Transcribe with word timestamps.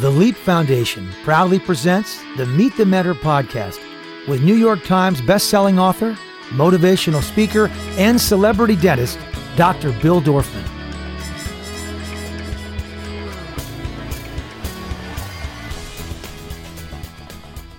The 0.00 0.10
Leap 0.10 0.36
Foundation 0.36 1.10
proudly 1.24 1.58
presents 1.58 2.22
the 2.36 2.44
Meet 2.44 2.76
the 2.76 2.84
Mentor 2.84 3.14
podcast 3.14 3.80
with 4.28 4.42
New 4.42 4.54
York 4.54 4.84
Times 4.84 5.22
bestselling 5.22 5.78
author, 5.78 6.18
motivational 6.50 7.22
speaker, 7.22 7.68
and 7.96 8.20
celebrity 8.20 8.76
dentist, 8.76 9.18
Dr. 9.56 9.92
Bill 10.02 10.20
Dorfman. 10.20 10.66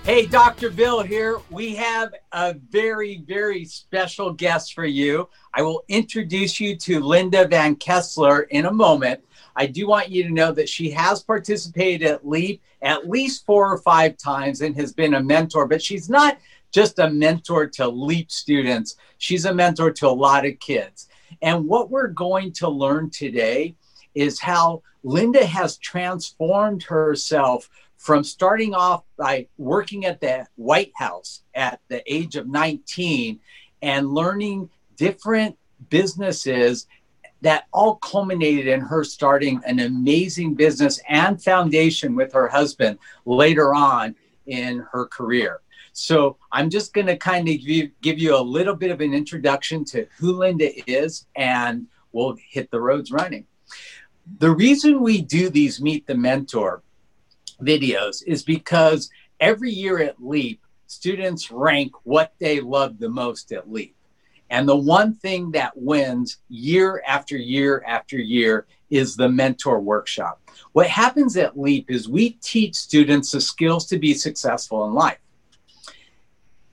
Hey, 0.02 0.26
Dr. 0.26 0.70
Bill 0.70 1.04
here. 1.04 1.38
We 1.50 1.76
have 1.76 2.14
a 2.32 2.54
very, 2.54 3.18
very 3.18 3.64
special 3.64 4.32
guest 4.32 4.74
for 4.74 4.86
you. 4.86 5.28
I 5.54 5.62
will 5.62 5.84
introduce 5.86 6.58
you 6.58 6.74
to 6.78 6.98
Linda 6.98 7.46
Van 7.46 7.76
Kessler 7.76 8.40
in 8.50 8.66
a 8.66 8.72
moment. 8.72 9.20
I 9.58 9.66
do 9.66 9.88
want 9.88 10.08
you 10.08 10.22
to 10.22 10.30
know 10.30 10.52
that 10.52 10.68
she 10.68 10.88
has 10.92 11.20
participated 11.20 12.06
at 12.06 12.26
LEAP 12.26 12.62
at 12.80 13.10
least 13.10 13.44
four 13.44 13.72
or 13.72 13.78
five 13.78 14.16
times 14.16 14.60
and 14.60 14.76
has 14.76 14.92
been 14.92 15.14
a 15.14 15.22
mentor, 15.22 15.66
but 15.66 15.82
she's 15.82 16.08
not 16.08 16.38
just 16.70 17.00
a 17.00 17.10
mentor 17.10 17.66
to 17.66 17.88
LEAP 17.88 18.30
students, 18.30 18.94
she's 19.18 19.46
a 19.46 19.52
mentor 19.52 19.90
to 19.90 20.06
a 20.06 20.10
lot 20.10 20.46
of 20.46 20.60
kids. 20.60 21.08
And 21.42 21.66
what 21.66 21.90
we're 21.90 22.06
going 22.06 22.52
to 22.52 22.68
learn 22.68 23.10
today 23.10 23.74
is 24.14 24.38
how 24.38 24.82
Linda 25.02 25.44
has 25.44 25.76
transformed 25.78 26.84
herself 26.84 27.68
from 27.96 28.22
starting 28.22 28.74
off 28.74 29.02
by 29.16 29.48
working 29.56 30.04
at 30.04 30.20
the 30.20 30.46
White 30.54 30.92
House 30.94 31.42
at 31.56 31.80
the 31.88 32.00
age 32.06 32.36
of 32.36 32.46
19 32.46 33.40
and 33.82 34.08
learning 34.08 34.70
different 34.96 35.58
businesses 35.90 36.86
that 37.40 37.66
all 37.72 37.96
culminated 37.96 38.66
in 38.66 38.80
her 38.80 39.04
starting 39.04 39.60
an 39.64 39.80
amazing 39.80 40.54
business 40.54 41.00
and 41.08 41.42
foundation 41.42 42.14
with 42.14 42.32
her 42.32 42.48
husband 42.48 42.98
later 43.24 43.74
on 43.74 44.14
in 44.46 44.84
her 44.92 45.06
career. 45.06 45.60
So 45.92 46.36
I'm 46.52 46.70
just 46.70 46.92
going 46.92 47.06
to 47.08 47.16
kind 47.16 47.48
of 47.48 47.64
give, 47.64 47.90
give 48.02 48.18
you 48.18 48.36
a 48.36 48.40
little 48.40 48.74
bit 48.74 48.90
of 48.90 49.00
an 49.00 49.14
introduction 49.14 49.84
to 49.86 50.06
who 50.16 50.32
Linda 50.32 50.70
is, 50.90 51.26
and 51.36 51.86
we'll 52.12 52.36
hit 52.48 52.70
the 52.70 52.80
roads 52.80 53.10
running. 53.10 53.46
The 54.38 54.50
reason 54.50 55.00
we 55.00 55.22
do 55.22 55.48
these 55.48 55.80
Meet 55.80 56.06
the 56.06 56.14
Mentor 56.14 56.82
videos 57.60 58.22
is 58.26 58.42
because 58.42 59.10
every 59.40 59.70
year 59.70 60.00
at 60.00 60.22
LEAP, 60.22 60.60
students 60.86 61.50
rank 61.50 61.92
what 62.04 62.32
they 62.38 62.60
love 62.60 62.98
the 62.98 63.08
most 63.08 63.52
at 63.52 63.70
LEAP. 63.70 63.96
And 64.50 64.68
the 64.68 64.76
one 64.76 65.14
thing 65.14 65.50
that 65.52 65.76
wins 65.76 66.38
year 66.48 67.02
after 67.06 67.36
year 67.36 67.82
after 67.86 68.18
year 68.18 68.66
is 68.90 69.16
the 69.16 69.28
mentor 69.28 69.80
workshop. 69.80 70.40
What 70.72 70.86
happens 70.86 71.36
at 71.36 71.58
LEAP 71.58 71.90
is 71.90 72.08
we 72.08 72.30
teach 72.40 72.74
students 72.74 73.32
the 73.32 73.40
skills 73.40 73.86
to 73.86 73.98
be 73.98 74.14
successful 74.14 74.86
in 74.86 74.94
life. 74.94 75.18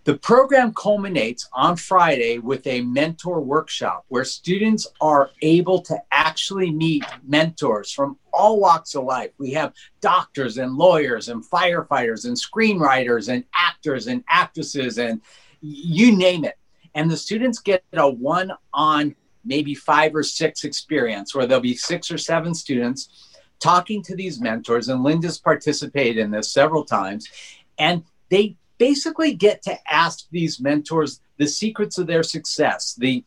The 0.05 0.17
program 0.19 0.71
culminates 0.75 1.49
on 1.51 1.75
Friday 1.77 2.37
with 2.37 2.67
a 2.67 2.81
mentor 2.81 3.41
workshop 3.41 4.05
where 4.07 4.23
students 4.23 4.85
are 5.01 5.31
able 5.41 5.81
to 5.81 5.97
actually 6.11 6.69
meet 6.69 7.03
mentors 7.27 7.91
from 7.91 8.19
all 8.31 8.59
walks 8.59 8.93
of 8.93 9.03
life. 9.03 9.31
We 9.39 9.51
have 9.53 9.73
doctors 10.01 10.59
and 10.59 10.75
lawyers 10.75 11.29
and 11.29 11.43
firefighters 11.43 12.25
and 12.25 12.37
screenwriters 12.37 13.33
and 13.33 13.45
actors 13.55 14.05
and 14.05 14.23
actresses 14.29 14.99
and 14.99 15.21
you 15.61 16.15
name 16.15 16.45
it 16.45 16.55
and 16.95 17.11
the 17.11 17.17
students 17.17 17.59
get 17.59 17.83
a 17.93 18.09
one 18.09 18.51
on 18.73 19.15
maybe 19.43 19.75
five 19.75 20.15
or 20.15 20.23
six 20.23 20.63
experience 20.63 21.35
where 21.35 21.45
there'll 21.45 21.61
be 21.61 21.75
six 21.75 22.09
or 22.09 22.17
seven 22.17 22.55
students 22.55 23.31
talking 23.59 24.01
to 24.01 24.15
these 24.15 24.41
mentors 24.41 24.89
and 24.89 25.03
linda's 25.03 25.37
participated 25.37 26.17
in 26.17 26.31
this 26.31 26.51
several 26.51 26.83
times 26.83 27.29
and 27.77 28.03
they 28.29 28.55
basically 28.77 29.33
get 29.33 29.61
to 29.61 29.77
ask 29.91 30.25
these 30.31 30.59
mentors 30.59 31.21
the 31.37 31.47
secrets 31.47 31.97
of 31.97 32.07
their 32.07 32.23
success 32.23 32.95
the 32.95 33.23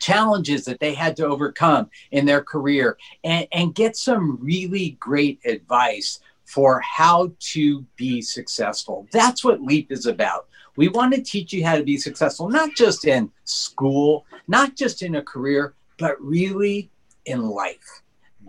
challenges 0.00 0.64
that 0.64 0.80
they 0.80 0.94
had 0.94 1.16
to 1.16 1.26
overcome 1.26 1.90
in 2.12 2.26
their 2.26 2.42
career 2.42 2.96
and, 3.24 3.46
and 3.52 3.74
get 3.74 3.96
some 3.96 4.38
really 4.40 4.90
great 5.00 5.40
advice 5.44 6.20
for 6.44 6.80
how 6.80 7.30
to 7.40 7.84
be 7.96 8.22
successful. 8.22 9.06
That's 9.12 9.44
what 9.44 9.60
leap 9.60 9.92
is 9.92 10.06
about 10.06 10.48
we 10.78 10.86
want 10.86 11.12
to 11.12 11.20
teach 11.20 11.52
you 11.52 11.66
how 11.66 11.76
to 11.76 11.82
be 11.82 11.96
successful, 11.96 12.48
not 12.48 12.70
just 12.76 13.04
in 13.04 13.32
school, 13.42 14.24
not 14.46 14.76
just 14.76 15.02
in 15.02 15.16
a 15.16 15.22
career, 15.22 15.74
but 15.98 16.14
really 16.22 16.88
in 17.26 17.50
life. 17.50 18.02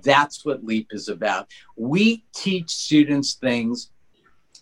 That's 0.04 0.46
what 0.46 0.64
LEAP 0.64 0.90
is 0.92 1.10
about. 1.10 1.48
We 1.76 2.24
teach 2.36 2.70
students 2.70 3.34
things 3.34 3.90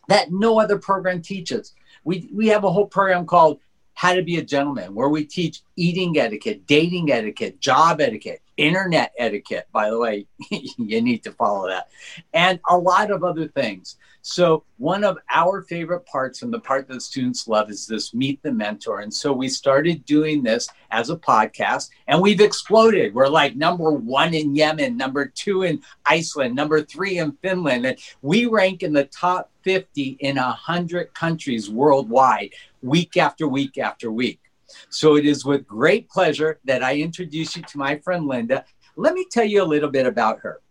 that 0.07 0.31
no 0.31 0.61
other 0.61 0.77
program 0.77 1.21
teaches. 1.21 1.73
We, 2.05 2.29
we 2.33 2.47
have 2.47 2.63
a 2.63 2.71
whole 2.71 2.87
program 2.87 3.25
called 3.25 3.59
How 3.95 4.13
to 4.13 4.23
Be 4.23 4.37
a 4.37 4.43
Gentleman, 4.43 4.95
where 4.95 5.09
we 5.09 5.25
teach 5.25 5.61
eating 5.75 6.17
etiquette, 6.17 6.65
dating 6.67 7.11
etiquette, 7.11 7.59
job 7.59 7.99
etiquette, 7.99 8.41
internet 8.57 9.13
etiquette. 9.17 9.67
By 9.71 9.89
the 9.89 9.99
way, 9.99 10.27
you 10.77 11.01
need 11.01 11.23
to 11.23 11.31
follow 11.31 11.67
that, 11.67 11.89
and 12.33 12.59
a 12.69 12.77
lot 12.77 13.11
of 13.11 13.23
other 13.23 13.47
things. 13.47 13.97
So, 14.29 14.65
one 14.75 15.05
of 15.05 15.17
our 15.33 15.61
favorite 15.61 16.05
parts 16.05 16.41
and 16.41 16.53
the 16.53 16.59
part 16.59 16.89
that 16.89 17.01
students 17.01 17.47
love 17.47 17.71
is 17.71 17.87
this 17.87 18.13
Meet 18.13 18.43
the 18.43 18.51
Mentor. 18.51 18.99
And 18.99 19.13
so, 19.13 19.31
we 19.31 19.47
started 19.47 20.03
doing 20.03 20.43
this 20.43 20.67
as 20.91 21.09
a 21.09 21.15
podcast 21.15 21.91
and 22.09 22.21
we've 22.21 22.41
exploded. 22.41 23.13
We're 23.13 23.29
like 23.29 23.55
number 23.55 23.89
one 23.89 24.33
in 24.33 24.53
Yemen, 24.53 24.97
number 24.97 25.27
two 25.27 25.63
in 25.63 25.81
Iceland, 26.05 26.57
number 26.57 26.81
three 26.81 27.19
in 27.19 27.37
Finland. 27.41 27.85
And 27.85 27.97
we 28.21 28.47
rank 28.47 28.83
in 28.83 28.91
the 28.91 29.05
top 29.05 29.49
50 29.63 30.17
in 30.19 30.35
100 30.35 31.13
countries 31.13 31.69
worldwide, 31.69 32.49
week 32.81 33.15
after 33.15 33.47
week 33.47 33.77
after 33.77 34.11
week. 34.11 34.41
So, 34.89 35.15
it 35.15 35.25
is 35.25 35.45
with 35.45 35.67
great 35.67 36.09
pleasure 36.09 36.59
that 36.65 36.83
I 36.83 36.95
introduce 36.97 37.55
you 37.55 37.63
to 37.63 37.77
my 37.77 37.97
friend 37.97 38.27
Linda. 38.27 38.65
Let 38.95 39.13
me 39.13 39.25
tell 39.29 39.45
you 39.45 39.63
a 39.63 39.65
little 39.65 39.89
bit 39.89 40.05
about 40.05 40.39
her. 40.39 40.61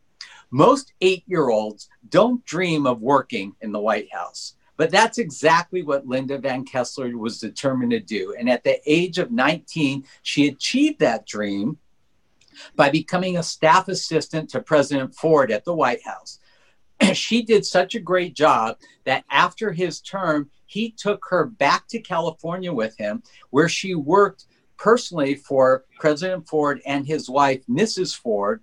Most 0.50 0.92
eight 1.00 1.24
year 1.26 1.48
olds 1.48 1.88
don't 2.08 2.44
dream 2.44 2.86
of 2.86 3.00
working 3.00 3.54
in 3.60 3.72
the 3.72 3.80
White 3.80 4.12
House. 4.12 4.54
But 4.76 4.90
that's 4.90 5.18
exactly 5.18 5.82
what 5.82 6.06
Linda 6.06 6.38
Van 6.38 6.64
Kessler 6.64 7.16
was 7.16 7.40
determined 7.40 7.92
to 7.92 8.00
do. 8.00 8.34
And 8.38 8.48
at 8.50 8.62
the 8.62 8.78
age 8.86 9.18
of 9.18 9.30
19, 9.30 10.04
she 10.22 10.48
achieved 10.48 11.00
that 11.00 11.26
dream 11.26 11.78
by 12.74 12.90
becoming 12.90 13.36
a 13.36 13.42
staff 13.42 13.88
assistant 13.88 14.50
to 14.50 14.60
President 14.60 15.14
Ford 15.14 15.50
at 15.50 15.64
the 15.64 15.74
White 15.74 16.04
House. 16.04 16.40
she 17.14 17.42
did 17.42 17.64
such 17.64 17.94
a 17.94 18.00
great 18.00 18.34
job 18.34 18.78
that 19.04 19.24
after 19.30 19.72
his 19.72 20.00
term, 20.00 20.50
he 20.66 20.90
took 20.90 21.24
her 21.30 21.46
back 21.46 21.88
to 21.88 22.00
California 22.00 22.72
with 22.72 22.96
him, 22.98 23.22
where 23.50 23.68
she 23.68 23.94
worked 23.94 24.46
personally 24.76 25.34
for 25.34 25.84
President 25.98 26.46
Ford 26.48 26.82
and 26.84 27.06
his 27.06 27.30
wife, 27.30 27.64
Mrs. 27.66 28.16
Ford, 28.16 28.62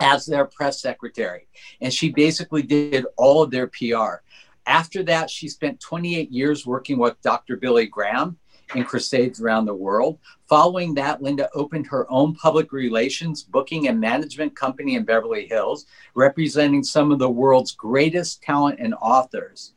as 0.00 0.26
their 0.26 0.44
press 0.44 0.80
secretary. 0.80 1.46
And 1.80 1.92
she 1.92 2.10
basically 2.10 2.62
did 2.62 3.06
all 3.16 3.42
of 3.42 3.50
their 3.50 3.68
PR. 3.68 4.22
After 4.66 5.02
that, 5.04 5.30
she 5.30 5.48
spent 5.48 5.80
28 5.80 6.30
years 6.30 6.66
working 6.66 6.98
with 6.98 7.20
Dr. 7.22 7.56
Billy 7.56 7.86
Graham 7.86 8.38
in 8.74 8.84
crusades 8.84 9.40
around 9.40 9.66
the 9.66 9.74
world. 9.74 10.18
Following 10.48 10.94
that, 10.94 11.22
Linda 11.22 11.48
opened 11.54 11.86
her 11.86 12.10
own 12.10 12.34
public 12.34 12.72
relations, 12.72 13.42
booking, 13.42 13.88
and 13.88 14.00
management 14.00 14.56
company 14.56 14.94
in 14.94 15.04
Beverly 15.04 15.46
Hills, 15.46 15.86
representing 16.14 16.82
some 16.84 17.12
of 17.12 17.18
the 17.18 17.30
world's 17.30 17.72
greatest 17.72 18.42
talent 18.42 18.78
and 18.80 18.94
authors. 19.00 19.72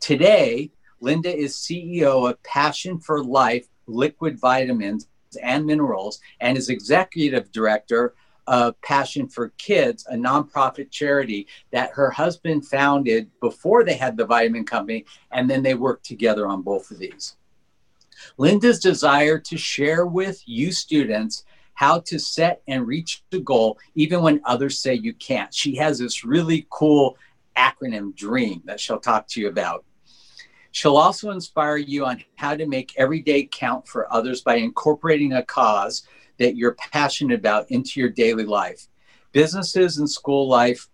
Today, 0.00 0.70
Linda 1.04 1.36
is 1.36 1.54
CEO 1.54 2.30
of 2.30 2.42
Passion 2.44 2.98
for 2.98 3.22
Life 3.22 3.68
Liquid 3.86 4.40
Vitamins 4.40 5.06
and 5.42 5.66
Minerals 5.66 6.18
and 6.40 6.56
is 6.56 6.70
executive 6.70 7.52
director 7.52 8.14
of 8.46 8.80
Passion 8.80 9.28
for 9.28 9.50
Kids, 9.58 10.06
a 10.08 10.14
nonprofit 10.14 10.90
charity 10.90 11.46
that 11.72 11.90
her 11.90 12.10
husband 12.10 12.66
founded 12.66 13.30
before 13.42 13.84
they 13.84 13.92
had 13.92 14.16
the 14.16 14.24
vitamin 14.24 14.64
company, 14.64 15.04
and 15.30 15.48
then 15.48 15.62
they 15.62 15.74
worked 15.74 16.06
together 16.06 16.46
on 16.46 16.62
both 16.62 16.90
of 16.90 16.98
these. 16.98 17.36
Linda's 18.38 18.80
desire 18.80 19.38
to 19.38 19.58
share 19.58 20.06
with 20.06 20.42
you 20.46 20.72
students 20.72 21.44
how 21.74 22.00
to 22.00 22.18
set 22.18 22.62
and 22.66 22.86
reach 22.86 23.22
the 23.28 23.40
goal, 23.40 23.78
even 23.94 24.22
when 24.22 24.40
others 24.46 24.78
say 24.78 24.94
you 24.94 25.12
can't. 25.12 25.52
She 25.52 25.76
has 25.76 25.98
this 25.98 26.24
really 26.24 26.66
cool 26.70 27.18
acronym, 27.58 28.16
DREAM, 28.16 28.62
that 28.64 28.80
she'll 28.80 28.98
talk 28.98 29.28
to 29.28 29.40
you 29.42 29.48
about. 29.48 29.84
She'll 30.74 30.96
also 30.96 31.30
inspire 31.30 31.76
you 31.76 32.04
on 32.04 32.24
how 32.34 32.56
to 32.56 32.66
make 32.66 32.94
every 32.96 33.20
day 33.20 33.48
count 33.50 33.86
for 33.86 34.12
others 34.12 34.42
by 34.42 34.56
incorporating 34.56 35.34
a 35.34 35.44
cause 35.44 36.04
that 36.40 36.56
you're 36.56 36.74
passionate 36.74 37.38
about 37.38 37.70
into 37.70 38.00
your 38.00 38.08
daily 38.08 38.44
life. 38.44 38.88
Businesses 39.30 39.98
and 39.98 40.10
school 40.10 40.48
life, 40.48 40.88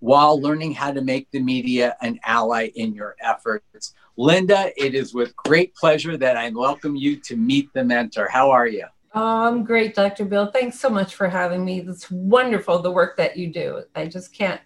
while 0.00 0.38
learning 0.38 0.74
how 0.74 0.92
to 0.92 1.00
make 1.00 1.30
the 1.30 1.40
media 1.40 1.96
an 2.02 2.20
ally 2.22 2.68
in 2.74 2.92
your 2.92 3.16
efforts. 3.22 3.94
Linda, 4.18 4.70
it 4.76 4.94
is 4.94 5.14
with 5.14 5.34
great 5.36 5.74
pleasure 5.74 6.18
that 6.18 6.36
I 6.36 6.50
welcome 6.50 6.94
you 6.94 7.16
to 7.16 7.36
meet 7.36 7.72
the 7.72 7.82
mentor. 7.82 8.28
How 8.28 8.50
are 8.50 8.66
you? 8.66 8.84
I'm 9.14 9.64
great, 9.64 9.94
Dr. 9.94 10.26
Bill. 10.26 10.50
Thanks 10.50 10.78
so 10.78 10.90
much 10.90 11.14
for 11.14 11.30
having 11.30 11.64
me. 11.64 11.80
It's 11.80 12.10
wonderful 12.10 12.82
the 12.82 12.90
work 12.90 13.16
that 13.16 13.38
you 13.38 13.50
do. 13.50 13.84
I 13.96 14.06
just 14.06 14.34
can't 14.34 14.60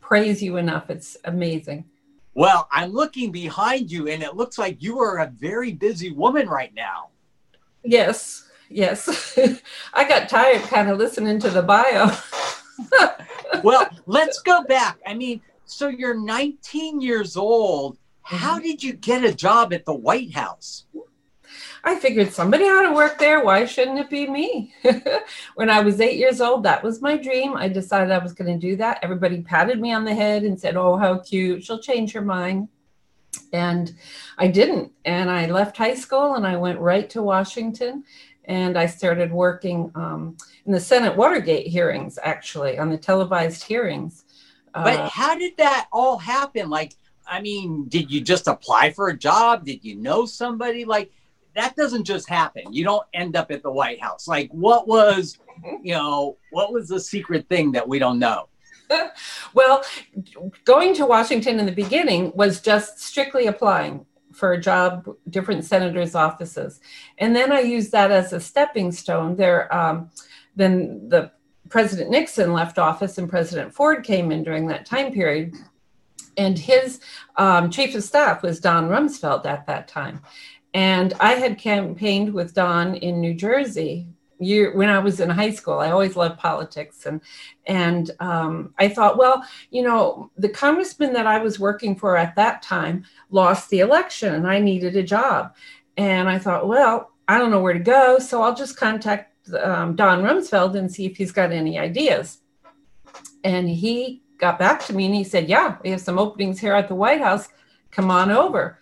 praise 0.00 0.42
you 0.42 0.56
enough. 0.56 0.90
It's 0.90 1.16
amazing. 1.24 1.84
Well, 2.36 2.68
I'm 2.70 2.92
looking 2.92 3.32
behind 3.32 3.90
you, 3.90 4.08
and 4.08 4.22
it 4.22 4.36
looks 4.36 4.58
like 4.58 4.82
you 4.82 5.00
are 5.00 5.20
a 5.20 5.26
very 5.26 5.72
busy 5.72 6.12
woman 6.12 6.50
right 6.50 6.72
now. 6.74 7.08
Yes, 7.82 8.46
yes. 8.68 9.38
I 9.94 10.06
got 10.06 10.28
tired 10.28 10.60
kind 10.64 10.90
of 10.90 10.98
listening 10.98 11.38
to 11.38 11.48
the 11.48 11.62
bio. 11.62 12.10
well, 13.62 13.88
let's 14.04 14.40
go 14.40 14.62
back. 14.64 14.98
I 15.06 15.14
mean, 15.14 15.40
so 15.64 15.88
you're 15.88 16.12
19 16.12 17.00
years 17.00 17.38
old. 17.38 17.96
How 18.20 18.56
mm-hmm. 18.56 18.64
did 18.64 18.82
you 18.82 18.92
get 18.92 19.24
a 19.24 19.32
job 19.32 19.72
at 19.72 19.86
the 19.86 19.94
White 19.94 20.34
House? 20.34 20.84
I 21.86 21.94
figured 21.94 22.32
somebody 22.32 22.64
ought 22.64 22.82
to 22.88 22.92
work 22.92 23.16
there. 23.16 23.44
Why 23.44 23.64
shouldn't 23.64 24.00
it 24.00 24.10
be 24.10 24.26
me? 24.26 24.74
when 25.54 25.70
I 25.70 25.82
was 25.82 26.00
eight 26.00 26.18
years 26.18 26.40
old, 26.40 26.64
that 26.64 26.82
was 26.82 27.00
my 27.00 27.16
dream. 27.16 27.56
I 27.56 27.68
decided 27.68 28.10
I 28.10 28.18
was 28.18 28.32
going 28.32 28.52
to 28.52 28.58
do 28.58 28.74
that. 28.78 28.98
Everybody 29.02 29.40
patted 29.40 29.80
me 29.80 29.92
on 29.92 30.04
the 30.04 30.12
head 30.12 30.42
and 30.42 30.58
said, 30.58 30.76
Oh, 30.76 30.96
how 30.96 31.18
cute. 31.18 31.62
She'll 31.62 31.78
change 31.78 32.10
her 32.10 32.22
mind. 32.22 32.68
And 33.52 33.94
I 34.36 34.48
didn't. 34.48 34.90
And 35.04 35.30
I 35.30 35.46
left 35.46 35.76
high 35.76 35.94
school 35.94 36.34
and 36.34 36.44
I 36.44 36.56
went 36.56 36.80
right 36.80 37.08
to 37.10 37.22
Washington 37.22 38.02
and 38.46 38.76
I 38.76 38.86
started 38.86 39.30
working 39.30 39.92
um, 39.94 40.36
in 40.64 40.72
the 40.72 40.80
Senate 40.80 41.16
Watergate 41.16 41.68
hearings, 41.68 42.18
actually, 42.20 42.78
on 42.78 42.90
the 42.90 42.98
televised 42.98 43.62
hearings. 43.62 44.24
But 44.74 44.98
uh, 44.98 45.08
how 45.08 45.38
did 45.38 45.56
that 45.58 45.86
all 45.92 46.18
happen? 46.18 46.68
Like, 46.68 46.96
I 47.28 47.40
mean, 47.40 47.84
did 47.88 48.10
you 48.10 48.20
just 48.20 48.48
apply 48.48 48.90
for 48.90 49.08
a 49.08 49.16
job? 49.16 49.64
Did 49.64 49.84
you 49.84 49.94
know 49.94 50.26
somebody? 50.26 50.84
Like, 50.84 51.12
that 51.56 51.74
doesn't 51.74 52.04
just 52.04 52.28
happen. 52.28 52.72
You 52.72 52.84
don't 52.84 53.06
end 53.14 53.34
up 53.34 53.50
at 53.50 53.62
the 53.62 53.70
White 53.70 54.00
House. 54.00 54.28
Like, 54.28 54.50
what 54.52 54.86
was, 54.86 55.38
you 55.82 55.94
know, 55.94 56.36
what 56.50 56.72
was 56.72 56.88
the 56.88 57.00
secret 57.00 57.48
thing 57.48 57.72
that 57.72 57.88
we 57.88 57.98
don't 57.98 58.18
know? 58.18 58.48
well, 59.54 59.82
going 60.64 60.94
to 60.94 61.06
Washington 61.06 61.58
in 61.58 61.66
the 61.66 61.72
beginning 61.72 62.30
was 62.34 62.60
just 62.60 63.00
strictly 63.00 63.46
applying 63.46 64.06
for 64.32 64.52
a 64.52 64.60
job, 64.60 65.08
different 65.30 65.64
senators' 65.64 66.14
offices, 66.14 66.80
and 67.18 67.34
then 67.34 67.50
I 67.50 67.60
used 67.60 67.90
that 67.92 68.10
as 68.10 68.34
a 68.34 68.40
stepping 68.40 68.92
stone. 68.92 69.34
There, 69.34 69.74
um, 69.74 70.10
then 70.54 71.08
the 71.08 71.32
President 71.70 72.10
Nixon 72.10 72.52
left 72.52 72.78
office, 72.78 73.16
and 73.16 73.30
President 73.30 73.74
Ford 73.74 74.04
came 74.04 74.30
in 74.30 74.44
during 74.44 74.66
that 74.68 74.84
time 74.84 75.10
period 75.10 75.54
and 76.36 76.58
his 76.58 77.00
um, 77.36 77.70
chief 77.70 77.94
of 77.94 78.04
staff 78.04 78.42
was 78.42 78.60
Don 78.60 78.88
Rumsfeld 78.88 79.46
at 79.46 79.66
that 79.66 79.88
time. 79.88 80.20
And 80.76 81.14
I 81.20 81.36
had 81.36 81.56
campaigned 81.56 82.34
with 82.34 82.52
Don 82.52 82.96
in 82.96 83.18
New 83.18 83.32
Jersey 83.32 84.08
year 84.38 84.76
when 84.76 84.90
I 84.90 84.98
was 84.98 85.20
in 85.20 85.30
high 85.30 85.52
school. 85.52 85.78
I 85.78 85.90
always 85.90 86.16
loved 86.16 86.38
politics, 86.38 87.06
and 87.06 87.22
and 87.66 88.10
um, 88.20 88.74
I 88.78 88.90
thought, 88.90 89.16
well, 89.16 89.42
you 89.70 89.80
know, 89.82 90.30
the 90.36 90.50
congressman 90.50 91.14
that 91.14 91.26
I 91.26 91.38
was 91.38 91.58
working 91.58 91.96
for 91.96 92.14
at 92.18 92.36
that 92.36 92.60
time 92.60 93.06
lost 93.30 93.70
the 93.70 93.80
election, 93.80 94.34
and 94.34 94.46
I 94.46 94.58
needed 94.58 94.96
a 94.96 95.02
job. 95.02 95.54
And 95.96 96.28
I 96.28 96.38
thought, 96.38 96.68
well, 96.68 97.10
I 97.26 97.38
don't 97.38 97.50
know 97.50 97.62
where 97.62 97.72
to 97.72 97.78
go, 97.78 98.18
so 98.18 98.42
I'll 98.42 98.54
just 98.54 98.76
contact 98.76 99.48
um, 99.54 99.96
Don 99.96 100.22
Rumsfeld 100.22 100.76
and 100.76 100.92
see 100.92 101.06
if 101.06 101.16
he's 101.16 101.32
got 101.32 101.52
any 101.52 101.78
ideas. 101.78 102.42
And 103.44 103.66
he 103.66 104.20
got 104.36 104.58
back 104.58 104.84
to 104.84 104.92
me 104.92 105.06
and 105.06 105.14
he 105.14 105.24
said, 105.24 105.48
yeah, 105.48 105.78
we 105.82 105.88
have 105.88 106.02
some 106.02 106.18
openings 106.18 106.60
here 106.60 106.74
at 106.74 106.88
the 106.88 106.94
White 106.94 107.22
House. 107.22 107.48
Come 107.90 108.10
on 108.10 108.30
over. 108.30 108.78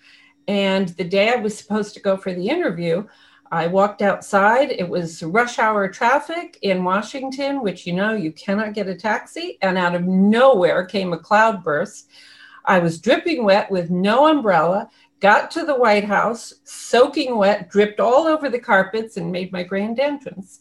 And 0.49 0.89
the 0.91 1.05
day 1.05 1.33
I 1.33 1.37
was 1.37 1.57
supposed 1.57 1.95
to 1.95 2.01
go 2.01 2.17
for 2.17 2.33
the 2.33 2.49
interview, 2.49 3.07
I 3.51 3.67
walked 3.67 4.03
outside. 4.03 4.71
It 4.73 4.89
was 4.89 5.23
rush 5.23 5.59
hour 5.59 5.89
traffic 5.89 6.59
in 6.63 6.83
Washington, 6.85 7.63
which 7.63 7.87
you 7.87 7.93
know 7.93 8.13
you 8.15 8.33
cannot 8.33 8.75
get 8.75 8.89
a 8.89 8.95
taxi. 8.95 9.59
And 9.63 9.79
out 9.79 9.95
of 9.95 10.05
nowhere 10.05 10.85
came 10.85 11.13
a 11.13 11.19
cloudburst. 11.19 12.09
I 12.65 12.79
was 12.79 13.01
dripping 13.01 13.45
wet 13.45 13.71
with 13.71 13.91
no 13.91 14.27
umbrella, 14.27 14.89
got 15.21 15.51
to 15.53 15.65
the 15.65 15.77
White 15.77 16.05
House, 16.05 16.55
soaking 16.65 17.37
wet, 17.37 17.71
dripped 17.71 18.01
all 18.01 18.27
over 18.27 18.49
the 18.49 18.59
carpets, 18.59 19.17
and 19.17 19.31
made 19.31 19.53
my 19.53 19.63
grand 19.63 20.01
entrance. 20.01 20.61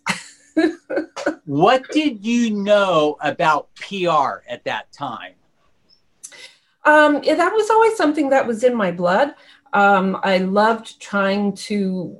what 1.46 1.90
did 1.92 2.26
you 2.26 2.52
know 2.52 3.18
about 3.22 3.74
PR 3.76 4.44
at 4.50 4.64
that 4.66 4.92
time? 4.92 5.34
Um, 6.86 7.22
that 7.22 7.54
was 7.54 7.70
always 7.70 7.96
something 7.96 8.30
that 8.30 8.46
was 8.46 8.64
in 8.64 8.76
my 8.76 8.92
blood. 8.92 9.36
Um, 9.74 10.20
I 10.24 10.38
loved 10.38 11.02
trying 11.02 11.56
to 11.56 12.18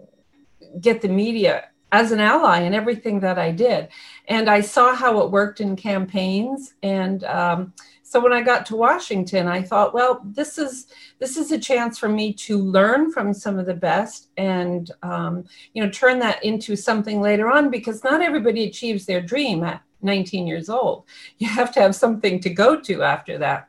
get 0.82 1.02
the 1.02 1.08
media 1.08 1.66
as 1.94 2.12
an 2.12 2.20
ally 2.20 2.62
in 2.62 2.74
everything 2.74 3.20
that 3.20 3.38
I 3.38 3.52
did. 3.52 3.88
And 4.28 4.50
I 4.50 4.62
saw 4.62 4.96
how 4.96 5.22
it 5.22 5.30
worked 5.30 5.62
in 5.62 5.76
campaigns. 5.76 6.74
And 6.82 7.24
um, 7.26 7.74
so 8.02 8.20
when 8.20 8.34
I 8.34 8.42
got 8.42 8.66
to 8.68 8.76
Washington, 8.76 9.48
I 9.48 9.62
thought, 9.62 9.94
well, 9.94 10.22
this 10.26 10.58
is 10.58 10.88
this 11.20 11.38
is 11.38 11.52
a 11.52 11.60
chance 11.60 12.00
for 12.00 12.10
me 12.10 12.34
to 12.34 12.58
learn 12.58 13.12
from 13.12 13.34
some 13.34 13.60
of 13.60 13.68
the 13.68 13.76
best 13.76 14.30
and 14.38 14.92
um, 15.04 15.46
you 15.74 15.84
know 15.84 15.90
turn 15.90 16.20
that 16.20 16.44
into 16.44 16.76
something 16.76 17.22
later 17.22 17.50
on 17.50 17.70
because 17.70 18.04
not 18.04 18.22
everybody 18.22 18.64
achieves 18.66 19.06
their 19.06 19.22
dream 19.22 19.64
at 19.64 19.82
19 20.02 20.48
years 20.48 20.70
old. 20.70 21.06
You 21.38 21.48
have 21.48 21.72
to 21.74 21.80
have 21.82 21.96
something 21.96 22.40
to 22.42 22.50
go 22.50 22.80
to 22.82 23.04
after 23.04 23.38
that 23.38 23.68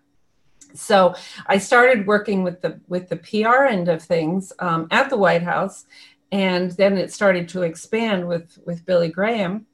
so 0.75 1.15
I 1.47 1.59
started 1.59 2.07
working 2.07 2.43
with 2.43 2.61
the 2.61 2.81
with 2.89 3.09
the 3.09 3.17
PR 3.17 3.65
end 3.65 3.89
of 3.89 4.03
things 4.03 4.53
um, 4.59 4.89
at 4.91 5.09
the 5.09 5.17
White 5.17 5.43
House, 5.43 5.87
and 6.33 6.73
then 6.73 6.99
it 6.99 7.13
started 7.13 7.49
to 7.51 7.63
expand 7.63 8.27
with 8.27 8.59
with 8.67 8.85
Billy 8.85 9.09
Graham, 9.09 9.67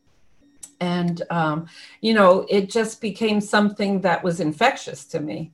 and 0.81 1.23
um, 1.31 1.67
you 2.01 2.15
know 2.15 2.47
it 2.49 2.71
just 2.71 3.01
became 3.01 3.41
something 3.41 4.01
that 4.03 4.23
was 4.23 4.41
infectious 4.41 5.05
to 5.07 5.21
me. 5.21 5.53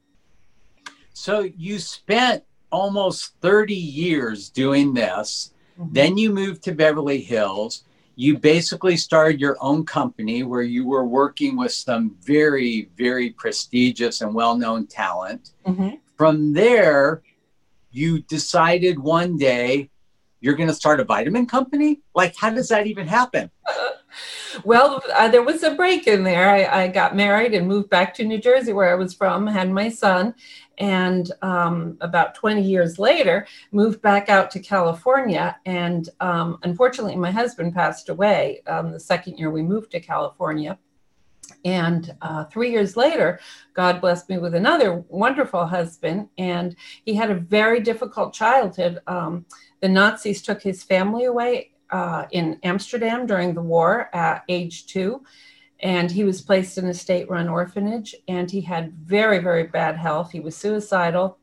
So 1.12 1.40
you 1.56 1.78
spent 1.78 2.44
almost 2.70 3.34
30 3.40 3.75
years 3.75 4.50
doing 4.50 4.93
this. 4.93 5.52
Mm-hmm. 5.81 5.93
Then 5.93 6.19
you 6.19 6.31
moved 6.31 6.62
to 6.64 6.72
Beverly 6.72 7.22
Hills 7.22 7.84
you 8.17 8.39
basically 8.39 8.97
started 8.97 9.41
your 9.41 9.59
own 9.61 9.85
company 9.85 10.43
where 10.43 10.63
you 10.63 10.87
were 10.87 11.05
working 11.05 11.57
with 11.57 11.73
some 11.73 12.17
very, 12.23 12.89
very 12.97 13.31
prestigious 13.31 14.23
and 14.23 14.35
well 14.35 14.57
known 14.57 14.87
talent. 14.87 15.51
Mm-hmm. 15.67 15.97
From 16.17 16.55
there, 16.55 17.23
you 17.91 18.21
decided 18.23 18.99
one 18.99 19.37
day 19.37 19.91
you're 20.41 20.55
going 20.55 20.69
to 20.69 20.75
start 20.75 21.01
a 21.01 21.05
vitamin 21.05 21.47
company? 21.47 22.01
Like, 22.15 22.35
how 22.37 22.51
does 22.51 22.69
that 22.69 22.87
even 22.87 23.07
happen? 23.07 23.51
well, 24.65 25.03
uh, 25.15 25.29
there 25.29 25.43
was 25.43 25.63
a 25.63 25.75
break 25.75 26.07
in 26.07 26.23
there. 26.23 26.49
I, 26.49 26.85
I, 26.85 26.89
got 26.89 27.17
married 27.17 27.53
and 27.53 27.67
moved 27.67 27.91
back 27.91 28.15
to 28.15 28.25
New 28.25 28.39
Jersey, 28.39 28.73
where 28.73 28.91
I 28.91 28.95
was 28.95 29.13
from, 29.13 29.47
had 29.47 29.71
my 29.71 29.89
son, 29.89 30.35
and 30.79 31.33
um, 31.43 31.97
about 32.01 32.35
20 32.35 32.63
years 32.63 32.99
later 32.99 33.47
moved 33.73 34.03
back 34.03 34.29
out 34.29 34.51
to 34.51 34.61
california 34.61 35.56
and 35.65 36.11
um, 36.21 36.59
unfortunately 36.63 37.17
my 37.17 37.31
husband 37.31 37.75
passed 37.75 38.09
away 38.09 38.63
um, 38.67 38.93
the 38.93 39.01
second 39.01 39.39
year 39.39 39.51
we 39.51 39.63
moved 39.63 39.91
to 39.91 40.01
california. 40.01 40.79
And 41.65 42.13
uh, 42.23 42.45
three 42.45 42.71
years 42.71 42.97
later 42.97 43.41
god 43.75 44.01
blessed 44.01 44.29
me 44.29 44.39
with 44.39 44.55
another 44.55 45.05
wonderful 45.09 45.67
husband 45.67 46.29
and 46.39 46.77
he 47.05 47.15
had 47.15 47.31
a 47.31 47.37
very 47.37 47.81
difficult 47.81 48.35
childhood. 48.35 48.99
Um, 49.06 49.47
the 49.81 49.89
nazis 49.89 50.43
took 50.43 50.63
his 50.63 50.83
family 50.83 51.25
away 51.25 51.71
uh, 51.91 52.25
in 52.33 52.59
amsterdam 52.65 53.27
during 53.27 53.55
the 53.55 53.63
war 53.63 54.11
at 54.13 54.43
age 54.49 54.87
two 54.87 55.23
and 55.81 56.11
he 56.11 56.25
was 56.25 56.41
placed 56.41 56.79
in 56.79 56.87
a 56.87 56.95
state 56.95 57.29
run 57.29 57.49
orphanage 57.49 58.15
and 58.29 58.51
he 58.51 58.61
had 58.61 58.93
very 58.93 59.39
very 59.39 59.65
bad 59.65 59.97
health. 59.97 60.33
He 60.33 60.41
was 60.41 60.56
suicidal 60.56 61.39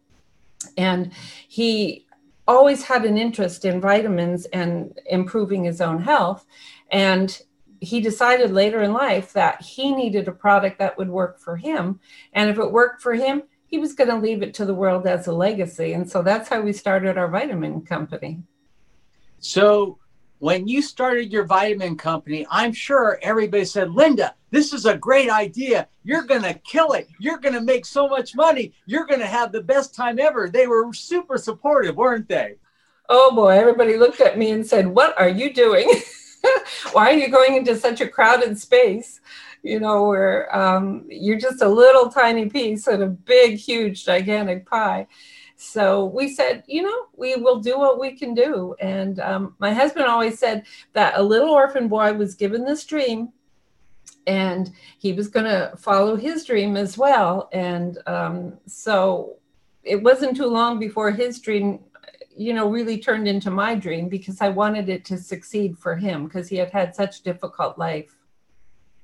and 0.78 1.12
he 1.48 2.08
always 2.48 2.84
had 2.84 3.06
an 3.06 3.18
interest 3.18 3.66
in 3.66 3.80
vitamins 3.80 4.46
and 4.46 5.00
improving 5.06 5.64
his 5.64 5.82
own 5.82 6.02
health 6.02 6.46
and 6.92 7.42
he 7.80 8.00
decided 8.00 8.52
later 8.52 8.82
in 8.82 8.94
life 8.94 9.34
that 9.34 9.62
he 9.62 9.94
needed 9.94 10.28
a 10.28 10.32
product 10.32 10.80
that 10.80 10.98
would 10.98 11.10
work 11.10 11.40
for 11.40 11.58
him 11.58 12.00
and 12.34 12.50
if 12.50 12.58
it 12.58 12.72
worked 12.72 13.02
for 13.02 13.14
him 13.14 13.44
he 13.74 13.80
was 13.80 13.94
going 13.94 14.10
to 14.10 14.18
leave 14.18 14.44
it 14.44 14.54
to 14.54 14.66
the 14.66 14.74
world 14.74 15.08
as 15.08 15.26
a 15.26 15.32
legacy 15.32 15.94
and 15.94 16.08
so 16.08 16.22
that's 16.22 16.48
how 16.48 16.62
we 16.62 16.72
started 16.72 17.18
our 17.18 17.28
vitamin 17.28 17.82
company. 17.82 18.44
So 19.40 19.98
when 20.44 20.68
you 20.68 20.82
started 20.82 21.32
your 21.32 21.46
vitamin 21.46 21.96
company, 21.96 22.46
I'm 22.52 22.74
sure 22.74 23.18
everybody 23.22 23.64
said, 23.64 23.92
Linda, 23.92 24.36
this 24.52 24.74
is 24.74 24.86
a 24.86 24.98
great 24.98 25.30
idea. 25.30 25.88
You're 26.04 26.26
going 26.26 26.42
to 26.42 26.54
kill 26.56 26.92
it. 26.92 27.08
You're 27.18 27.38
going 27.38 27.54
to 27.54 27.62
make 27.62 27.86
so 27.86 28.10
much 28.10 28.36
money. 28.36 28.74
You're 28.86 29.06
going 29.06 29.22
to 29.22 29.26
have 29.26 29.54
the 29.54 29.62
best 29.62 29.96
time 29.96 30.20
ever. 30.20 30.50
They 30.50 30.68
were 30.68 30.92
super 30.92 31.38
supportive, 31.38 31.96
weren't 31.96 32.28
they? 32.28 32.56
Oh 33.08 33.34
boy, 33.34 33.52
everybody 33.52 33.96
looked 33.96 34.20
at 34.20 34.38
me 34.38 34.52
and 34.52 34.68
said, 34.68 34.86
What 34.86 35.18
are 35.18 35.30
you 35.30 35.54
doing? 35.54 35.90
Why 36.92 37.12
are 37.12 37.18
you 37.18 37.30
going 37.30 37.56
into 37.56 37.78
such 37.78 38.02
a 38.02 38.10
crowded 38.10 38.60
space? 38.60 39.22
You 39.62 39.80
know, 39.80 40.10
where 40.10 40.54
um, 40.54 41.06
you're 41.08 41.40
just 41.40 41.62
a 41.62 41.70
little 41.70 42.10
tiny 42.10 42.50
piece 42.50 42.86
in 42.90 43.02
a 43.02 43.08
big, 43.08 43.56
huge, 43.56 44.04
gigantic 44.04 44.66
pie. 44.66 45.08
So 45.64 46.06
we 46.06 46.28
said, 46.28 46.64
you 46.68 46.82
know, 46.82 47.06
we 47.16 47.36
will 47.36 47.60
do 47.60 47.80
what 47.80 48.00
we 48.00 48.12
can 48.12 48.34
do. 48.34 48.76
And 48.80 49.20
um, 49.22 49.56
my 49.60 49.74
husband 49.74 50.06
always 50.06 50.38
said 50.38 50.66
that 50.92 51.18
a 51.18 51.24
little 51.24 51.50
orphan 51.50 51.88
boy 51.88 52.14
was 52.14 52.36
given 52.36 52.66
this 52.66 52.86
dream 52.86 53.30
and 54.28 54.72
he 55.00 55.14
was 55.14 55.30
going 55.30 55.46
to 55.46 55.74
follow 55.78 56.18
his 56.18 56.46
dream 56.46 56.76
as 56.76 56.98
well. 56.98 57.50
And 57.54 57.98
um, 58.08 58.60
so 58.68 59.38
it 59.84 60.04
wasn't 60.04 60.36
too 60.36 60.48
long 60.48 60.80
before 60.80 61.12
his 61.12 61.40
dream, 61.40 61.80
you 62.36 62.54
know, 62.54 62.70
really 62.70 62.98
turned 62.98 63.28
into 63.28 63.50
my 63.50 63.74
dream 63.74 64.10
because 64.10 64.42
I 64.42 64.50
wanted 64.50 64.90
it 64.90 65.06
to 65.06 65.18
succeed 65.18 65.78
for 65.78 65.96
him 65.96 66.26
because 66.26 66.50
he 66.50 66.58
had 66.58 66.72
had 66.72 66.94
such 66.94 67.22
difficult 67.22 67.78
life. 67.78 68.14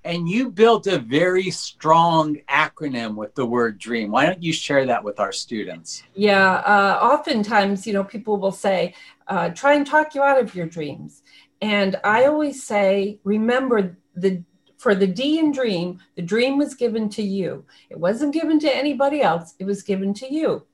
And 0.09 0.27
you 0.27 0.49
built 0.49 0.87
a 0.87 0.97
very 0.97 1.51
strong 1.51 2.37
acronym 2.49 3.13
with 3.13 3.35
the 3.35 3.45
word 3.45 3.77
dream. 3.77 4.09
Why 4.09 4.25
don't 4.25 4.41
you 4.41 4.51
share 4.51 4.83
that 4.87 5.03
with 5.03 5.19
our 5.19 5.31
students? 5.31 6.01
Yeah, 6.15 6.63
uh, 6.65 6.97
oftentimes, 6.99 7.85
you 7.85 7.93
know, 7.93 8.03
people 8.03 8.37
will 8.37 8.51
say, 8.51 8.95
uh, 9.27 9.49
try 9.49 9.75
and 9.75 9.85
talk 9.85 10.15
you 10.15 10.23
out 10.23 10.39
of 10.39 10.55
your 10.55 10.65
dreams. 10.65 11.21
And 11.61 11.95
I 12.03 12.25
always 12.25 12.63
say, 12.63 13.19
remember 13.23 13.97
the 14.15 14.43
for 14.79 14.95
the 14.95 15.05
D 15.05 15.37
in 15.37 15.51
dream, 15.51 15.99
the 16.15 16.23
dream 16.23 16.57
was 16.57 16.73
given 16.73 17.07
to 17.09 17.21
you. 17.21 17.63
It 17.91 17.99
wasn't 17.99 18.33
given 18.33 18.59
to 18.61 18.75
anybody 18.75 19.21
else, 19.21 19.53
it 19.59 19.65
was 19.65 19.83
given 19.83 20.15
to 20.15 20.33
you. 20.33 20.65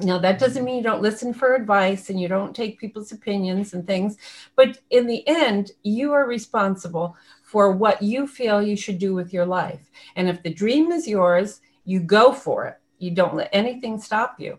Now, 0.00 0.18
that 0.18 0.38
doesn't 0.38 0.64
mean 0.64 0.76
you 0.76 0.82
don't 0.82 1.02
listen 1.02 1.34
for 1.34 1.54
advice 1.54 2.08
and 2.08 2.20
you 2.20 2.28
don't 2.28 2.56
take 2.56 2.78
people's 2.78 3.12
opinions 3.12 3.74
and 3.74 3.86
things, 3.86 4.16
but 4.56 4.78
in 4.90 5.06
the 5.06 5.26
end, 5.26 5.72
you 5.82 6.12
are 6.12 6.26
responsible 6.26 7.16
for 7.52 7.70
what 7.70 8.00
you 8.00 8.26
feel 8.26 8.62
you 8.62 8.74
should 8.74 8.98
do 8.98 9.12
with 9.12 9.30
your 9.30 9.44
life. 9.44 9.90
And 10.16 10.26
if 10.26 10.42
the 10.42 10.54
dream 10.54 10.90
is 10.90 11.06
yours, 11.06 11.60
you 11.84 12.00
go 12.00 12.32
for 12.32 12.64
it. 12.64 12.78
You 12.98 13.10
don't 13.10 13.34
let 13.34 13.50
anything 13.52 14.00
stop 14.00 14.40
you. 14.40 14.58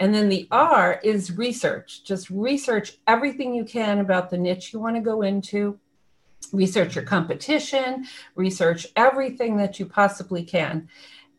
And 0.00 0.12
then 0.12 0.28
the 0.28 0.48
R 0.50 1.00
is 1.04 1.30
research. 1.30 2.02
Just 2.02 2.30
research 2.30 2.98
everything 3.06 3.54
you 3.54 3.64
can 3.64 4.00
about 4.00 4.30
the 4.30 4.36
niche 4.36 4.72
you 4.72 4.80
want 4.80 4.96
to 4.96 5.00
go 5.00 5.22
into 5.22 5.78
research 6.52 6.96
your 6.96 7.04
competition, 7.04 8.04
research 8.34 8.88
everything 8.96 9.56
that 9.58 9.78
you 9.78 9.86
possibly 9.86 10.42
can. 10.42 10.88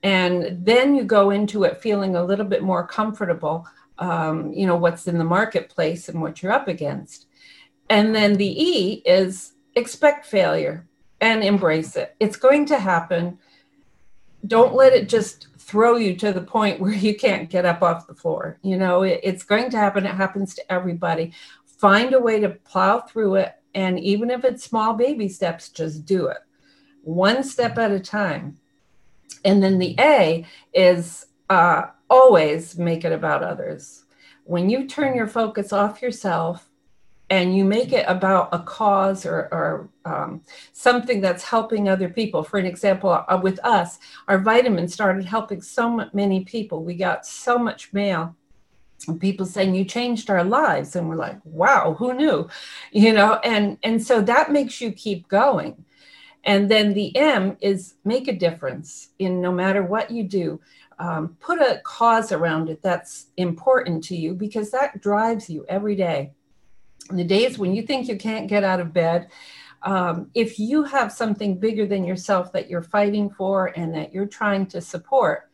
And 0.01 0.65
then 0.65 0.95
you 0.95 1.03
go 1.03 1.29
into 1.31 1.65
it 1.65 1.81
feeling 1.81 2.15
a 2.15 2.23
little 2.23 2.45
bit 2.45 2.63
more 2.63 2.87
comfortable, 2.87 3.67
um, 3.97 4.53
you 4.53 4.65
know, 4.65 4.77
what's 4.77 5.07
in 5.07 5.17
the 5.17 5.25
marketplace 5.25 6.07
and 6.07 6.21
what 6.21 6.41
you're 6.41 6.53
up 6.53 6.69
against. 6.69 7.27
And 7.89 8.15
then 8.15 8.35
the 8.35 8.63
E 8.63 9.01
is 9.05 9.54
expect 9.75 10.25
failure 10.25 10.87
and 11.21 11.43
embrace 11.43 11.95
it. 11.95 12.15
It's 12.19 12.37
going 12.37 12.65
to 12.67 12.79
happen. 12.79 13.39
Don't 14.47 14.75
let 14.75 14.93
it 14.93 15.09
just 15.09 15.47
throw 15.57 15.95
you 15.95 16.15
to 16.17 16.31
the 16.31 16.41
point 16.41 16.79
where 16.81 16.93
you 16.93 17.15
can't 17.15 17.49
get 17.49 17.65
up 17.65 17.81
off 17.81 18.07
the 18.07 18.15
floor. 18.15 18.59
You 18.61 18.77
know, 18.77 19.03
it, 19.03 19.19
it's 19.23 19.43
going 19.43 19.69
to 19.71 19.77
happen. 19.77 20.05
It 20.05 20.15
happens 20.15 20.55
to 20.55 20.71
everybody. 20.71 21.33
Find 21.65 22.13
a 22.13 22.19
way 22.19 22.39
to 22.39 22.49
plow 22.49 23.01
through 23.01 23.35
it 23.35 23.55
and 23.75 23.99
even 23.99 24.31
if 24.31 24.45
it's 24.45 24.63
small 24.63 24.93
baby 24.93 25.27
steps, 25.27 25.69
just 25.69 26.05
do 26.05 26.27
it 26.27 26.37
one 27.05 27.43
step 27.43 27.77
at 27.77 27.91
a 27.91 27.99
time. 27.99 28.57
And 29.43 29.61
then 29.61 29.77
the 29.77 29.95
A 29.99 30.45
is 30.73 31.27
uh, 31.49 31.83
always 32.09 32.77
make 32.79 33.05
it 33.05 33.11
about 33.11 33.43
others. 33.43 34.05
When 34.43 34.69
you 34.69 34.87
turn 34.87 35.15
your 35.15 35.27
focus 35.27 35.71
off 35.71 36.01
yourself 36.01 36.67
and 37.29 37.57
you 37.57 37.65
make 37.65 37.91
it 37.91 38.05
about 38.07 38.49
a 38.51 38.59
cause 38.59 39.25
or, 39.25 39.49
or 39.51 39.89
um, 40.05 40.41
something 40.73 41.21
that's 41.21 41.43
helping 41.43 41.89
other 41.89 42.07
people. 42.07 42.43
For 42.43 42.59
an 42.59 42.65
example, 42.65 43.09
uh, 43.09 43.39
with 43.41 43.59
us, 43.63 43.97
our 44.27 44.37
vitamins 44.37 44.93
started 44.93 45.25
helping 45.25 45.61
so 45.61 46.07
many 46.13 46.43
people. 46.43 46.83
We 46.83 46.95
got 46.95 47.25
so 47.25 47.57
much 47.57 47.91
mail 47.93 48.35
and 49.07 49.19
people 49.19 49.45
saying 49.45 49.75
you 49.75 49.85
changed 49.85 50.29
our 50.29 50.43
lives. 50.43 50.95
And 50.95 51.09
we're 51.09 51.15
like 51.15 51.39
wow 51.43 51.95
who 51.97 52.13
knew? 52.13 52.47
You 52.91 53.13
know 53.13 53.39
and 53.43 53.77
and 53.83 54.01
so 54.01 54.21
that 54.21 54.51
makes 54.51 54.79
you 54.79 54.91
keep 54.91 55.27
going. 55.27 55.83
And 56.43 56.69
then 56.69 56.93
the 56.93 57.15
m 57.17 57.57
is 57.59 57.95
make 58.05 58.27
a 58.27 58.35
difference 58.35 59.09
in 59.17 59.41
no 59.41 59.51
matter 59.51 59.83
what 59.83 60.11
you 60.11 60.23
do. 60.23 60.61
Um, 60.97 61.35
put 61.41 61.59
a 61.59 61.81
cause 61.83 62.31
around 62.31 62.69
it 62.69 62.81
that's 62.81 63.25
important 63.35 64.01
to 64.05 64.15
you 64.15 64.33
because 64.33 64.71
that 64.71 65.01
drives 65.01 65.49
you 65.49 65.65
every 65.67 65.95
day 65.95 66.31
the 67.11 67.23
days 67.23 67.57
when 67.57 67.75
you 67.75 67.83
think 67.83 68.07
you 68.07 68.17
can't 68.17 68.47
get 68.47 68.63
out 68.63 68.79
of 68.79 68.93
bed 68.93 69.29
um, 69.83 70.31
if 70.33 70.57
you 70.57 70.83
have 70.83 71.11
something 71.11 71.59
bigger 71.59 71.85
than 71.85 72.03
yourself 72.03 72.51
that 72.51 72.69
you're 72.69 72.81
fighting 72.81 73.29
for 73.29 73.67
and 73.67 73.93
that 73.93 74.13
you're 74.13 74.25
trying 74.25 74.65
to 74.65 74.81
support 74.81 75.49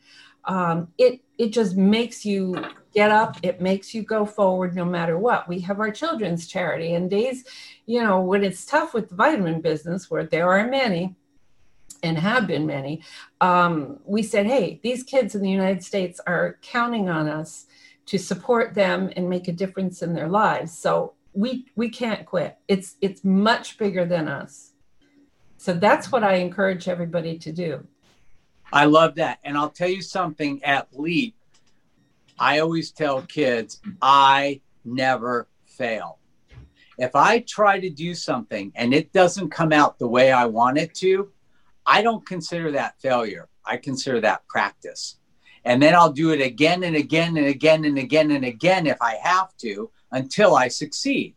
um, 0.46 0.88
it 0.98 1.22
it 1.38 1.50
just 1.50 1.76
makes 1.76 2.26
you 2.26 2.56
get 2.94 3.10
up. 3.10 3.38
It 3.42 3.62
makes 3.62 3.96
you 3.96 4.04
go 4.04 4.26
forward 4.26 4.76
no 4.76 4.86
matter 4.86 5.18
what. 5.18 5.48
We 5.48 5.60
have 5.62 5.80
our 5.80 5.92
children's 5.92 6.48
charity 6.48 6.94
and 6.94 7.10
days 7.10 7.44
you 7.86 8.02
know 8.02 8.22
when 8.22 8.44
it's 8.44 8.66
tough 8.66 8.94
with 8.94 9.10
the 9.10 9.16
vitamin 9.16 9.62
business 9.62 10.10
where 10.10 10.26
there 10.26 10.50
are 10.50 10.68
many 10.68 11.16
and 12.04 12.18
have 12.18 12.48
been 12.48 12.66
many 12.66 13.04
um, 13.42 14.00
we 14.06 14.24
said 14.24 14.48
hey 14.48 14.80
these 14.82 15.04
kids 15.04 15.36
in 15.36 15.42
the 15.42 15.50
united 15.50 15.84
states 15.84 16.20
are 16.26 16.58
counting 16.64 17.10
on 17.10 17.28
us 17.28 17.68
to 18.12 18.18
support 18.18 18.74
them 18.74 19.10
and 19.16 19.30
make 19.30 19.48
a 19.48 19.54
difference 19.54 20.02
in 20.02 20.14
their 20.14 20.28
lives. 20.28 20.78
So 20.78 21.14
we 21.34 21.66
we 21.76 21.90
can't 21.90 22.26
quit 22.26 22.58
it's 22.68 22.96
it's 23.02 23.24
much 23.24 23.78
bigger 23.78 24.06
than 24.06 24.28
us 24.28 24.74
so 25.58 25.74
that's 25.74 26.12
what 26.12 26.24
i 26.24 26.36
encourage 26.36 26.88
everybody 26.88 27.38
to 27.38 27.52
do 27.52 27.86
i 28.74 28.86
love 28.86 29.16
that 29.16 29.40
and 29.44 29.58
i'll 29.58 29.70
tell 29.70 29.90
you 29.90 30.02
something 30.02 30.64
at 30.64 30.88
leap 30.98 31.36
I 32.42 32.58
always 32.58 32.90
tell 32.90 33.22
kids, 33.22 33.80
I 34.02 34.62
never 34.84 35.48
fail. 35.68 36.18
If 36.98 37.16
I 37.16 37.46
try 37.48 37.80
to 37.80 37.90
do 37.92 38.16
something 38.16 38.72
and 38.74 38.96
it 38.96 39.14
doesn't 39.14 39.52
come 39.52 39.72
out 39.72 40.00
the 40.00 40.08
way 40.08 40.32
I 40.32 40.46
want 40.46 40.80
it 40.80 40.96
to, 40.96 41.32
I 41.86 42.02
don't 42.02 42.26
consider 42.26 42.72
that 42.72 43.00
failure. 43.00 43.48
I 43.64 43.78
consider 43.78 44.22
that 44.22 44.48
practice. 44.48 45.20
And 45.66 45.84
then 45.84 45.94
I'll 45.94 46.12
do 46.12 46.32
it 46.32 46.42
again 46.42 46.82
and 46.84 46.96
again 46.96 47.38
and 47.38 47.46
again 47.46 47.86
and 47.86 48.00
again 48.00 48.32
and 48.32 48.44
again 48.44 48.88
if 48.88 48.98
I 49.00 49.20
have 49.22 49.56
to 49.58 49.92
until 50.12 50.56
I 50.56 50.68
succeed. 50.68 51.36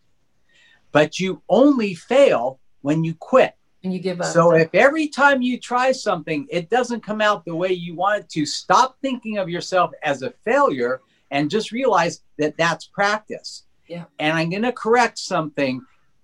But 0.93 1.19
you 1.19 1.43
only 1.49 1.95
fail 1.95 2.61
when 2.83 3.05
you 3.05 3.15
quit 3.15 3.55
and 3.83 3.93
you 3.93 3.99
give 3.99 4.21
up. 4.21 4.27
So 4.27 4.55
if 4.55 4.71
every 4.75 5.09
time 5.09 5.43
you 5.43 5.59
try 5.59 5.93
something, 5.93 6.47
it 6.51 6.71
doesn't 6.71 7.03
come 7.03 7.21
out 7.21 7.45
the 7.45 7.55
way 7.55 7.73
you 7.73 7.95
want 7.95 8.21
it 8.21 8.29
to, 8.31 8.47
stop 8.47 8.97
thinking 9.01 9.39
of 9.39 9.49
yourself 9.49 9.93
as 10.03 10.23
a 10.23 10.31
failure 10.45 11.01
and 11.31 11.51
just 11.51 11.73
realize 11.73 12.23
that 12.39 12.57
that's 12.57 12.87
practice. 12.87 13.65
Yeah. 13.89 14.05
And 14.19 14.37
I'm 14.37 14.51
going 14.51 14.63
to 14.63 14.73
correct 14.73 15.19
something 15.19 15.83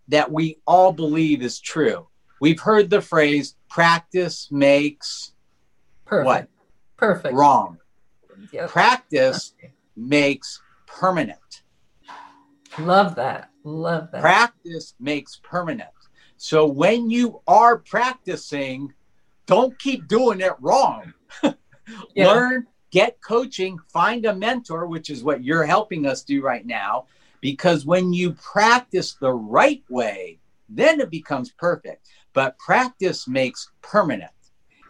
that 0.08 0.30
we 0.30 0.58
all 0.66 0.92
believe 0.92 1.42
is 1.42 1.60
true. 1.60 2.06
We've 2.40 2.60
heard 2.60 2.88
the 2.90 3.02
phrase 3.02 3.54
practice 3.68 4.48
makes 4.50 5.32
perfect. 6.06 6.26
What? 6.26 6.48
Perfect. 6.96 7.34
Wrong. 7.34 7.78
Yep. 8.52 8.70
Practice 8.70 9.54
makes 9.96 10.60
permanent. 10.86 11.59
Love 12.80 13.14
that. 13.16 13.50
Love 13.64 14.10
that. 14.12 14.20
Practice 14.20 14.94
makes 14.98 15.40
permanent. 15.42 15.90
So 16.36 16.66
when 16.66 17.10
you 17.10 17.42
are 17.46 17.78
practicing, 17.78 18.92
don't 19.46 19.78
keep 19.78 20.08
doing 20.08 20.40
it 20.40 20.54
wrong. 20.60 21.12
yeah. 22.14 22.28
Learn, 22.28 22.66
get 22.90 23.20
coaching, 23.20 23.78
find 23.92 24.24
a 24.24 24.34
mentor, 24.34 24.86
which 24.86 25.10
is 25.10 25.22
what 25.22 25.44
you're 25.44 25.64
helping 25.64 26.06
us 26.06 26.22
do 26.22 26.42
right 26.42 26.64
now. 26.64 27.06
Because 27.40 27.84
when 27.84 28.12
you 28.12 28.32
practice 28.32 29.14
the 29.14 29.32
right 29.32 29.82
way, 29.88 30.38
then 30.68 31.00
it 31.00 31.10
becomes 31.10 31.50
perfect. 31.50 32.06
But 32.32 32.58
practice 32.58 33.26
makes 33.26 33.70
permanent. 33.82 34.30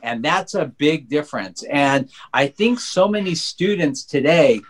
And 0.03 0.25
that's 0.25 0.55
a 0.55 0.67
big 0.67 1.09
difference. 1.09 1.63
And 1.65 2.11
I 2.33 2.47
think 2.47 2.81
so 2.81 3.09
many 3.09 3.35
students 3.35 4.05
today 4.05 4.61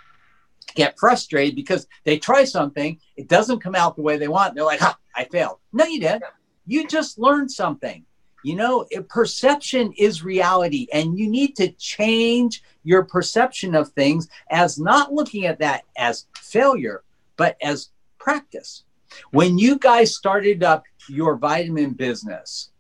get 0.75 0.99
frustrated 0.99 1.57
because 1.57 1.87
they 2.05 2.19
try 2.19 2.45
something, 2.45 2.99
it 3.17 3.29
doesn't 3.29 3.61
come 3.61 3.75
out 3.75 3.97
the 3.97 4.03
way 4.03 4.17
they 4.17 4.29
want. 4.29 4.55
They're 4.55 4.65
like, 4.65 4.81
ha, 4.81 4.97
I 5.15 5.25
failed. 5.25 5.59
No, 5.73 5.85
you 5.85 6.01
did. 6.01 6.23
You 6.67 6.87
just 6.87 7.19
learned 7.19 7.51
something. 7.51 8.05
You 8.43 8.57
know, 8.57 8.87
perception 9.09 9.93
is 9.99 10.25
reality, 10.25 10.87
and 10.95 11.19
you 11.19 11.29
need 11.29 11.57
to 11.57 11.73
change 11.73 12.63
your 12.85 13.05
perception 13.05 13.75
of 13.75 13.91
things 13.91 14.29
as 14.51 14.79
not 14.79 15.13
looking 15.13 15.45
at 15.45 15.59
that 15.59 15.85
as 15.99 16.27
failure, 16.37 17.03
but 17.37 17.57
as 17.63 17.91
practice. 18.19 18.85
When 19.31 19.59
you 19.59 19.79
guys 19.79 20.17
started 20.17 20.63
up 20.63 20.85
your 21.09 21.37
vitamin 21.37 21.93
business, 21.93 22.71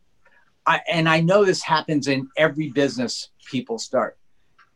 I, 0.66 0.80
and 0.90 1.09
I 1.09 1.20
know 1.20 1.44
this 1.44 1.62
happens 1.62 2.09
in 2.09 2.28
every 2.37 2.70
business 2.70 3.30
people 3.44 3.78
start, 3.78 4.16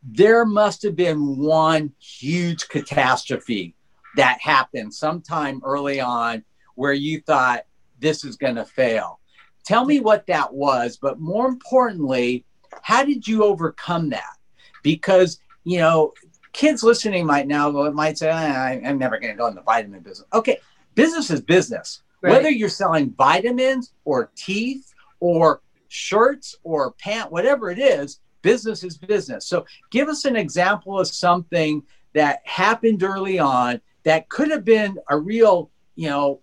there 0.07 0.45
must 0.45 0.83
have 0.83 0.95
been 0.95 1.37
one 1.37 1.91
huge 1.99 2.67
catastrophe 2.69 3.75
that 4.15 4.39
happened 4.39 4.93
sometime 4.93 5.61
early 5.63 5.99
on 5.99 6.43
where 6.75 6.93
you 6.93 7.21
thought, 7.21 7.65
this 7.99 8.23
is 8.23 8.35
going 8.35 8.55
to 8.55 8.65
fail. 8.65 9.19
Tell 9.63 9.85
me 9.85 9.99
what 9.99 10.27
that 10.27 10.53
was, 10.53 10.97
but 10.97 11.19
more 11.19 11.47
importantly, 11.47 12.45
how 12.81 13.03
did 13.03 13.27
you 13.27 13.43
overcome 13.43 14.09
that? 14.09 14.35
Because, 14.83 15.39
you 15.63 15.79
know, 15.79 16.13
kids 16.53 16.83
listening 16.83 17.25
might 17.25 17.47
now 17.47 17.71
might 17.91 18.17
say, 18.17 18.29
ah, 18.29 18.35
I, 18.35 18.73
am 18.83 18.99
never 18.99 19.17
going 19.17 19.33
to 19.33 19.37
go 19.37 19.47
in 19.47 19.55
the 19.55 19.61
vitamin 19.61 20.01
business. 20.01 20.27
Okay, 20.33 20.59
business 20.93 21.31
is 21.31 21.41
business. 21.41 22.03
Right. 22.21 22.31
Whether 22.31 22.49
you're 22.49 22.69
selling 22.69 23.11
vitamins 23.11 23.93
or 24.03 24.31
teeth 24.35 24.93
or 25.19 25.61
shirts 25.87 26.55
or 26.63 26.91
pant, 26.93 27.31
whatever 27.31 27.71
it 27.71 27.79
is, 27.79 28.19
business 28.45 28.83
is 28.83 28.95
business. 28.95 29.47
So 29.47 29.65
give 29.89 30.07
us 30.07 30.23
an 30.23 30.35
example 30.35 30.99
of 30.99 31.07
something 31.07 31.81
that 32.13 32.41
happened 32.45 33.01
early 33.01 33.39
on 33.39 33.81
that 34.03 34.29
could 34.29 34.51
have 34.51 34.63
been 34.63 34.99
a 35.09 35.17
real, 35.17 35.71
you 35.95 36.09
know, 36.09 36.41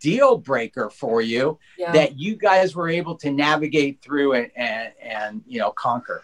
deal 0.00 0.38
breaker 0.38 0.88
for 0.88 1.20
you 1.20 1.58
yeah. 1.78 1.92
that 1.92 2.18
you 2.18 2.34
guys 2.34 2.74
were 2.74 2.88
able 2.88 3.14
to 3.14 3.30
navigate 3.30 4.00
through 4.00 4.32
and, 4.32 4.50
and, 4.56 4.92
and 5.00 5.42
you 5.46 5.60
know 5.60 5.70
conquer 5.70 6.20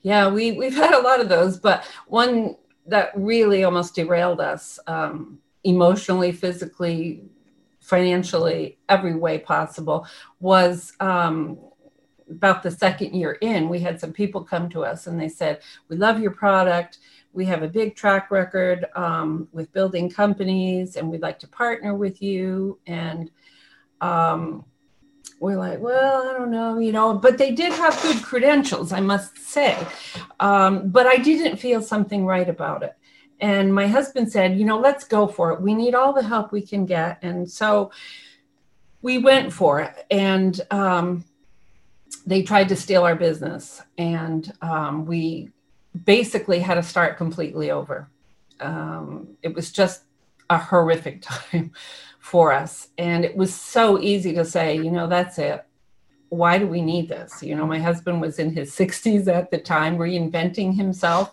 yeah 0.00 0.30
we, 0.30 0.52
we've 0.52 0.74
had 0.74 0.94
a 0.94 1.02
lot 1.02 1.20
of 1.20 1.28
those 1.28 1.58
but 1.58 1.84
one 2.06 2.56
that 2.86 3.10
really 3.14 3.64
almost 3.64 3.94
derailed 3.94 4.40
us 4.40 4.78
um, 4.86 5.38
emotionally 5.64 6.32
physically 6.32 7.22
financially 7.80 8.78
every 8.88 9.14
way 9.14 9.38
possible 9.38 10.06
was 10.40 10.94
um, 11.00 11.58
about 12.30 12.62
the 12.62 12.70
second 12.70 13.14
year 13.14 13.32
in 13.40 13.68
we 13.68 13.80
had 13.80 14.00
some 14.00 14.12
people 14.12 14.42
come 14.42 14.68
to 14.68 14.84
us 14.84 15.06
and 15.06 15.20
they 15.20 15.28
said 15.28 15.60
we 15.88 15.96
love 15.96 16.20
your 16.20 16.30
product. 16.30 16.98
We 17.32 17.44
have 17.46 17.62
a 17.62 17.68
big 17.68 17.94
track 17.94 18.30
record 18.30 18.86
um, 18.96 19.48
with 19.52 19.72
building 19.72 20.10
companies 20.10 20.96
and 20.96 21.10
we'd 21.10 21.22
like 21.22 21.38
to 21.40 21.48
partner 21.48 21.94
with 21.94 22.20
you. 22.22 22.78
And 22.86 23.30
um, 24.00 24.64
we're 25.40 25.56
like 25.56 25.78
well 25.78 26.28
i 26.28 26.32
don't 26.36 26.50
know 26.50 26.78
you 26.78 26.90
know 26.90 27.14
but 27.14 27.38
they 27.38 27.52
did 27.52 27.72
have 27.72 28.00
good 28.02 28.20
credentials 28.22 28.92
i 28.92 29.00
must 29.00 29.38
say. 29.38 29.76
Um, 30.40 30.88
but 30.88 31.06
i 31.06 31.16
didn't 31.16 31.58
feel 31.58 31.80
something 31.80 32.26
right 32.26 32.48
about 32.48 32.82
it. 32.82 32.96
And 33.40 33.72
my 33.72 33.86
husband 33.86 34.32
said 34.32 34.58
you 34.58 34.64
know 34.64 34.78
let's 34.78 35.04
go 35.04 35.26
for 35.26 35.52
it. 35.52 35.60
We 35.60 35.74
need 35.74 35.94
all 35.94 36.12
the 36.12 36.22
help 36.22 36.50
we 36.50 36.62
can 36.62 36.86
get. 36.86 37.18
And 37.22 37.48
so 37.48 37.92
we 39.00 39.18
went 39.18 39.52
for 39.52 39.80
it. 39.80 39.94
And 40.10 40.60
um, 40.70 41.24
they 42.26 42.42
tried 42.42 42.68
to 42.68 42.76
steal 42.76 43.04
our 43.04 43.16
business 43.16 43.82
and 43.96 44.52
um, 44.62 45.06
we 45.06 45.50
basically 46.04 46.60
had 46.60 46.74
to 46.74 46.82
start 46.82 47.16
completely 47.16 47.70
over. 47.70 48.08
Um, 48.60 49.28
it 49.42 49.54
was 49.54 49.72
just 49.72 50.02
a 50.50 50.58
horrific 50.58 51.22
time 51.22 51.72
for 52.18 52.52
us. 52.52 52.88
And 52.98 53.24
it 53.24 53.36
was 53.36 53.54
so 53.54 54.00
easy 54.00 54.34
to 54.34 54.44
say, 54.44 54.76
you 54.76 54.90
know, 54.90 55.06
that's 55.06 55.38
it. 55.38 55.64
Why 56.28 56.58
do 56.58 56.66
we 56.66 56.82
need 56.82 57.08
this? 57.08 57.42
You 57.42 57.56
know, 57.56 57.66
my 57.66 57.78
husband 57.78 58.20
was 58.20 58.38
in 58.38 58.52
his 58.52 58.70
60s 58.76 59.28
at 59.28 59.50
the 59.50 59.58
time, 59.58 59.96
reinventing 59.96 60.76
himself. 60.76 61.32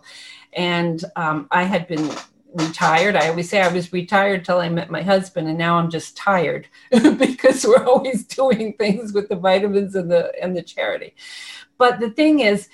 And 0.53 1.03
um, 1.17 1.47
I 1.51 1.63
had 1.63 1.87
been 1.87 2.09
retired. 2.55 3.15
I 3.15 3.29
always 3.29 3.49
say 3.49 3.61
I 3.61 3.71
was 3.71 3.93
retired 3.93 4.45
till 4.45 4.59
I 4.59 4.69
met 4.69 4.89
my 4.89 5.01
husband, 5.01 5.47
and 5.47 5.57
now 5.57 5.77
I'm 5.77 5.89
just 5.89 6.17
tired 6.17 6.67
because 6.89 7.65
we're 7.65 7.85
always 7.85 8.25
doing 8.25 8.73
things 8.73 9.13
with 9.13 9.29
the 9.29 9.35
vitamins 9.35 9.95
and 9.95 10.09
the 10.09 10.31
and 10.41 10.55
the 10.55 10.63
charity. 10.63 11.15
But 11.77 11.99
the 11.99 12.09
thing 12.09 12.39
is, 12.39 12.69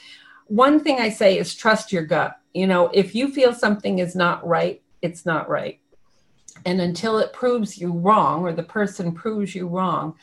one 0.48 0.80
thing 0.80 1.00
I 1.00 1.10
say 1.10 1.38
is 1.38 1.56
trust 1.56 1.92
your 1.92 2.06
gut. 2.06 2.40
You 2.54 2.68
know, 2.68 2.90
if 2.94 3.16
you 3.16 3.30
feel 3.34 3.54
something 3.54 4.00
is 4.00 4.16
not 4.16 4.46
right, 4.46 4.82
it's 5.02 5.26
not 5.26 5.50
right. 5.50 5.80
And 6.66 6.80
until 6.80 7.18
it 7.18 7.34
proves 7.34 7.78
you 7.78 7.92
wrong 7.92 8.44
or 8.44 8.54
the 8.54 8.64
person 8.64 9.14
proves 9.14 9.56
you 9.56 9.68
wrong, 9.68 10.16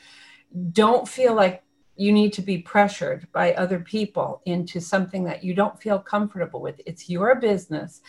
don't 0.72 1.08
feel 1.08 1.34
like 1.34 1.62
you 1.98 2.12
need 2.12 2.32
to 2.32 2.42
be 2.42 2.58
pressured 2.58 3.26
by 3.32 3.52
other 3.54 3.80
people 3.80 4.40
into 4.46 4.80
something 4.80 5.24
that 5.24 5.42
you 5.42 5.52
don't 5.52 5.82
feel 5.82 5.98
comfortable 5.98 6.60
with. 6.60 6.80
It's 6.86 7.10
your 7.10 7.34
business 7.34 8.00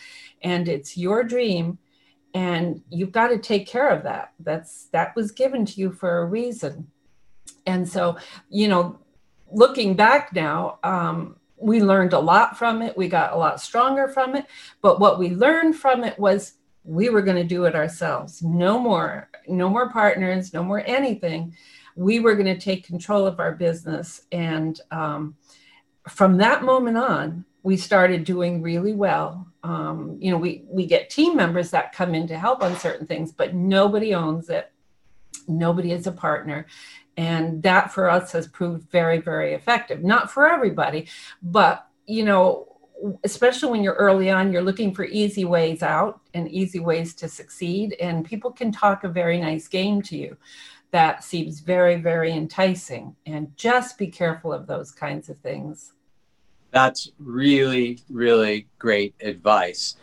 and 0.42 0.68
it's 0.68 0.96
your 0.96 1.24
dream 1.24 1.76
and 2.32 2.80
you've 2.88 3.10
got 3.10 3.28
to 3.28 3.38
take 3.38 3.66
care 3.66 3.88
of 3.88 4.04
that. 4.04 4.32
That's 4.38 4.86
that 4.92 5.16
was 5.16 5.32
given 5.32 5.66
to 5.66 5.80
you 5.80 5.90
for 5.90 6.18
a 6.18 6.24
reason. 6.24 6.86
And 7.66 7.88
so, 7.88 8.16
you 8.48 8.68
know, 8.68 8.98
looking 9.50 9.96
back 9.96 10.32
now, 10.32 10.78
um, 10.84 11.36
we 11.56 11.82
learned 11.82 12.12
a 12.12 12.18
lot 12.18 12.56
from 12.56 12.82
it. 12.82 12.96
We 12.96 13.08
got 13.08 13.32
a 13.32 13.36
lot 13.36 13.60
stronger 13.60 14.08
from 14.08 14.36
it. 14.36 14.46
But 14.80 15.00
what 15.00 15.18
we 15.18 15.30
learned 15.30 15.76
from 15.76 16.04
it 16.04 16.18
was 16.18 16.54
we 16.84 17.08
were 17.10 17.22
going 17.22 17.36
to 17.36 17.44
do 17.44 17.64
it 17.64 17.74
ourselves. 17.74 18.40
No 18.40 18.78
more, 18.78 19.28
no 19.46 19.68
more 19.68 19.90
partners, 19.90 20.54
no 20.54 20.62
more 20.62 20.82
anything. 20.86 21.54
We 21.96 22.20
were 22.20 22.34
going 22.34 22.46
to 22.46 22.58
take 22.58 22.86
control 22.86 23.26
of 23.26 23.40
our 23.40 23.52
business. 23.52 24.22
And 24.32 24.80
um, 24.90 25.36
from 26.08 26.36
that 26.38 26.62
moment 26.62 26.96
on, 26.96 27.44
we 27.62 27.76
started 27.76 28.24
doing 28.24 28.62
really 28.62 28.94
well. 28.94 29.46
Um, 29.62 30.16
you 30.18 30.30
know, 30.30 30.38
we 30.38 30.64
we 30.66 30.86
get 30.86 31.10
team 31.10 31.36
members 31.36 31.70
that 31.70 31.92
come 31.92 32.14
in 32.14 32.26
to 32.28 32.38
help 32.38 32.62
on 32.62 32.76
certain 32.76 33.06
things, 33.06 33.32
but 33.32 33.54
nobody 33.54 34.14
owns 34.14 34.48
it. 34.48 34.72
Nobody 35.46 35.92
is 35.92 36.06
a 36.06 36.12
partner, 36.12 36.66
and 37.16 37.62
that 37.62 37.92
for 37.92 38.08
us 38.08 38.32
has 38.32 38.48
proved 38.48 38.90
very, 38.90 39.18
very 39.18 39.52
effective. 39.52 40.02
Not 40.02 40.30
for 40.30 40.48
everybody, 40.48 41.08
but, 41.42 41.86
you 42.06 42.24
know, 42.24 42.78
especially 43.24 43.70
when 43.70 43.82
you're 43.82 43.94
early 43.94 44.30
on, 44.30 44.52
you're 44.52 44.62
looking 44.62 44.94
for 44.94 45.04
easy 45.04 45.44
ways 45.44 45.82
out 45.82 46.20
and 46.34 46.48
easy 46.48 46.80
ways 46.80 47.14
to 47.14 47.28
succeed. 47.28 47.96
And 48.00 48.24
people 48.24 48.50
can 48.50 48.72
talk 48.72 49.04
a 49.04 49.08
very 49.08 49.38
nice 49.38 49.68
game 49.68 50.02
to 50.02 50.16
you 50.16 50.36
that 50.92 51.24
seems 51.24 51.60
very, 51.60 51.96
very 51.96 52.32
enticing. 52.32 53.16
And 53.26 53.56
just 53.56 53.98
be 53.98 54.08
careful 54.08 54.52
of 54.52 54.66
those 54.66 54.90
kinds 54.90 55.28
of 55.28 55.38
things. 55.38 55.92
That's 56.70 57.10
really, 57.18 58.00
really 58.08 58.68
great 58.78 59.14
advice. 59.20 59.96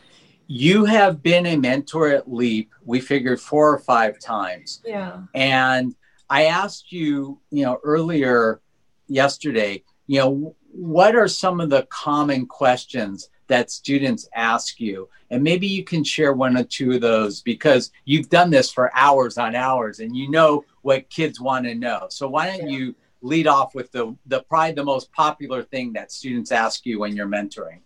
You 0.48 0.86
have 0.86 1.22
been 1.22 1.46
a 1.46 1.58
mentor 1.58 2.10
at 2.10 2.32
Leap, 2.32 2.72
we 2.86 3.02
figured 3.02 3.40
four 3.40 3.74
or 3.74 3.80
five 3.80 4.20
times. 4.20 4.82
Yeah. 4.86 5.24
And 5.34 5.96
I 6.30 6.46
asked 6.46 6.92
you, 6.92 7.40
you 7.52 7.64
know, 7.64 7.80
earlier 7.84 8.62
yesterday, 9.08 9.84
you 10.08 10.20
know, 10.20 10.56
what 10.72 11.16
are 11.16 11.28
some 11.28 11.60
of 11.60 11.70
the 11.70 11.86
common 11.90 12.46
questions 12.46 13.30
that 13.48 13.72
students 13.72 14.28
ask 14.36 14.80
you? 14.80 15.10
And 15.30 15.44
maybe 15.44 15.68
you 15.68 15.84
can 15.84 16.04
share 16.04 16.34
one 16.34 16.58
or 16.58 16.64
two 16.64 16.94
of 16.94 17.02
those 17.02 17.42
because 17.42 17.92
you've 18.06 18.30
done 18.30 18.50
this 18.50 18.72
for 18.72 18.96
hours 18.96 19.38
on 19.38 19.56
hours 19.56 20.00
and 20.00 20.16
you 20.16 20.30
know 20.30 20.66
what 20.82 21.10
kids 21.10 21.40
want 21.40 21.66
to 21.66 21.76
know. 21.76 22.08
So 22.10 22.28
why 22.28 22.56
don't 22.56 22.70
you 22.70 22.96
lead 23.22 23.48
off 23.48 23.76
with 23.76 23.92
the, 23.92 24.16
the 24.26 24.44
probably 24.44 24.74
the 24.74 24.86
most 24.86 25.12
popular 25.12 25.64
thing 25.64 25.94
that 25.94 26.12
students 26.12 26.52
ask 26.52 26.86
you 26.86 27.00
when 27.00 27.16
you're 27.16 27.28
mentoring? 27.28 27.80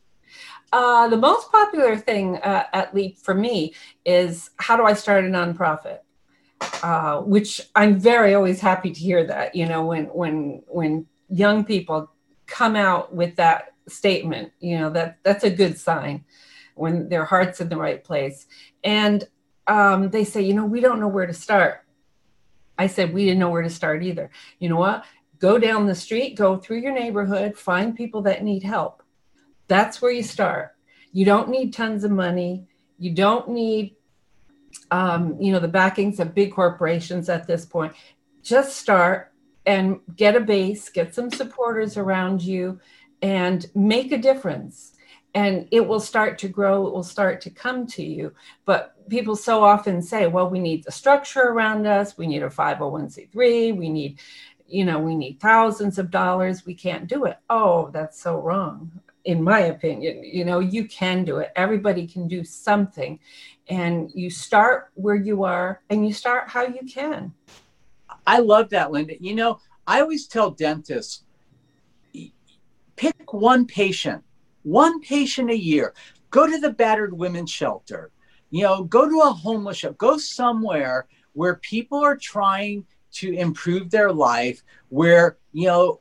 Uh, 0.71 1.07
the 1.09 1.17
most 1.17 1.51
popular 1.51 1.97
thing 1.97 2.37
uh, 2.37 2.65
at 2.73 2.93
Leap 2.95 3.17
for 3.17 3.33
me 3.33 3.73
is 4.05 4.51
how 4.57 4.77
do 4.77 4.83
I 4.83 4.93
start 4.93 5.25
a 5.25 5.27
nonprofit? 5.27 5.99
uh, 6.83 7.21
which 7.21 7.61
I'm 7.75 7.97
very 7.97 8.33
always 8.33 8.59
happy 8.59 8.91
to 8.91 8.99
hear 8.99 9.25
that. 9.27 9.55
You 9.55 9.67
know, 9.67 9.85
when 9.85 10.05
when 10.05 10.63
when 10.67 11.05
young 11.29 11.63
people 11.63 12.11
come 12.45 12.75
out 12.75 13.13
with 13.13 13.35
that 13.37 13.70
statement, 13.87 14.51
you 14.59 14.79
know 14.79 14.89
that 14.91 15.17
that's 15.23 15.43
a 15.43 15.49
good 15.49 15.77
sign 15.77 16.25
when 16.75 17.09
their 17.09 17.25
heart's 17.25 17.61
in 17.61 17.69
the 17.69 17.77
right 17.77 18.03
place. 18.03 18.47
And 18.83 19.27
um, 19.67 20.09
they 20.09 20.23
say, 20.23 20.41
you 20.41 20.53
know, 20.53 20.65
we 20.65 20.79
don't 20.79 20.99
know 20.99 21.07
where 21.07 21.27
to 21.27 21.33
start. 21.33 21.83
I 22.77 22.87
said 22.87 23.13
we 23.13 23.25
didn't 23.25 23.39
know 23.39 23.49
where 23.49 23.61
to 23.61 23.69
start 23.69 24.03
either. 24.03 24.31
You 24.59 24.69
know 24.69 24.77
what? 24.77 25.05
Go 25.39 25.59
down 25.59 25.85
the 25.85 25.95
street, 25.95 26.35
go 26.35 26.57
through 26.57 26.79
your 26.79 26.93
neighborhood, 26.93 27.57
find 27.57 27.95
people 27.95 28.21
that 28.23 28.43
need 28.43 28.63
help. 28.63 29.03
That's 29.67 30.01
where 30.01 30.11
you 30.11 30.23
start. 30.23 30.75
You 31.13 31.25
don't 31.25 31.49
need 31.49 31.73
tons 31.73 32.03
of 32.03 32.11
money. 32.11 32.67
You 32.97 33.13
don't 33.13 33.49
need 33.49 33.95
um, 34.89 35.37
you 35.39 35.51
know, 35.51 35.59
the 35.59 35.67
backings 35.67 36.19
of 36.19 36.35
big 36.35 36.53
corporations 36.53 37.29
at 37.29 37.47
this 37.47 37.65
point. 37.65 37.93
Just 38.43 38.77
start 38.77 39.31
and 39.65 39.99
get 40.15 40.35
a 40.35 40.39
base, 40.39 40.89
get 40.89 41.13
some 41.13 41.29
supporters 41.29 41.97
around 41.97 42.41
you, 42.41 42.79
and 43.21 43.69
make 43.75 44.11
a 44.11 44.17
difference. 44.17 44.93
And 45.33 45.67
it 45.71 45.87
will 45.87 45.99
start 45.99 46.37
to 46.39 46.49
grow, 46.49 46.87
it 46.87 46.93
will 46.93 47.03
start 47.03 47.39
to 47.41 47.49
come 47.49 47.87
to 47.87 48.03
you. 48.03 48.33
But 48.65 48.95
people 49.09 49.35
so 49.35 49.63
often 49.63 50.01
say, 50.01 50.27
well, 50.27 50.49
we 50.49 50.59
need 50.59 50.83
the 50.83 50.91
structure 50.91 51.43
around 51.43 51.87
us, 51.87 52.17
we 52.17 52.27
need 52.27 52.43
a 52.43 52.49
501c3, 52.49 53.77
we 53.77 53.89
need, 53.89 54.19
you 54.67 54.83
know, 54.83 54.99
we 54.99 55.15
need 55.15 55.39
thousands 55.39 55.97
of 55.97 56.11
dollars, 56.11 56.65
we 56.65 56.73
can't 56.73 57.07
do 57.07 57.25
it. 57.25 57.37
Oh, 57.49 57.89
that's 57.93 58.21
so 58.21 58.39
wrong 58.39 58.91
in 59.25 59.41
my 59.43 59.59
opinion 59.59 60.23
you 60.23 60.43
know 60.43 60.59
you 60.59 60.85
can 60.85 61.23
do 61.23 61.37
it 61.37 61.51
everybody 61.55 62.07
can 62.07 62.27
do 62.27 62.43
something 62.43 63.19
and 63.67 64.11
you 64.13 64.29
start 64.29 64.89
where 64.95 65.15
you 65.15 65.43
are 65.43 65.81
and 65.89 66.07
you 66.07 66.13
start 66.13 66.49
how 66.49 66.65
you 66.65 66.81
can 66.87 67.31
i 68.25 68.39
love 68.39 68.69
that 68.69 68.91
linda 68.91 69.13
you 69.21 69.35
know 69.35 69.59
i 69.85 70.01
always 70.01 70.27
tell 70.27 70.49
dentists 70.49 71.23
pick 73.01 73.33
one 73.33 73.65
patient 73.65 74.23
one 74.63 75.01
patient 75.01 75.49
a 75.49 75.57
year. 75.57 75.93
Go 76.29 76.45
to 76.45 76.59
the 76.59 76.69
battered 76.69 77.17
women's 77.17 77.51
shelter. 77.51 78.11
You 78.51 78.63
know 78.63 78.83
go 78.83 79.09
to 79.09 79.21
a 79.21 79.31
homeless 79.31 79.77
shelter. 79.77 79.97
Go 79.97 80.17
somewhere 80.17 81.07
where 81.33 81.55
people 81.55 82.03
are 82.03 82.17
trying 82.17 82.85
to 83.13 83.33
improve 83.33 83.89
their 83.89 84.11
life 84.11 84.61
where 84.89 85.37
you 85.51 85.67
know 85.67 85.99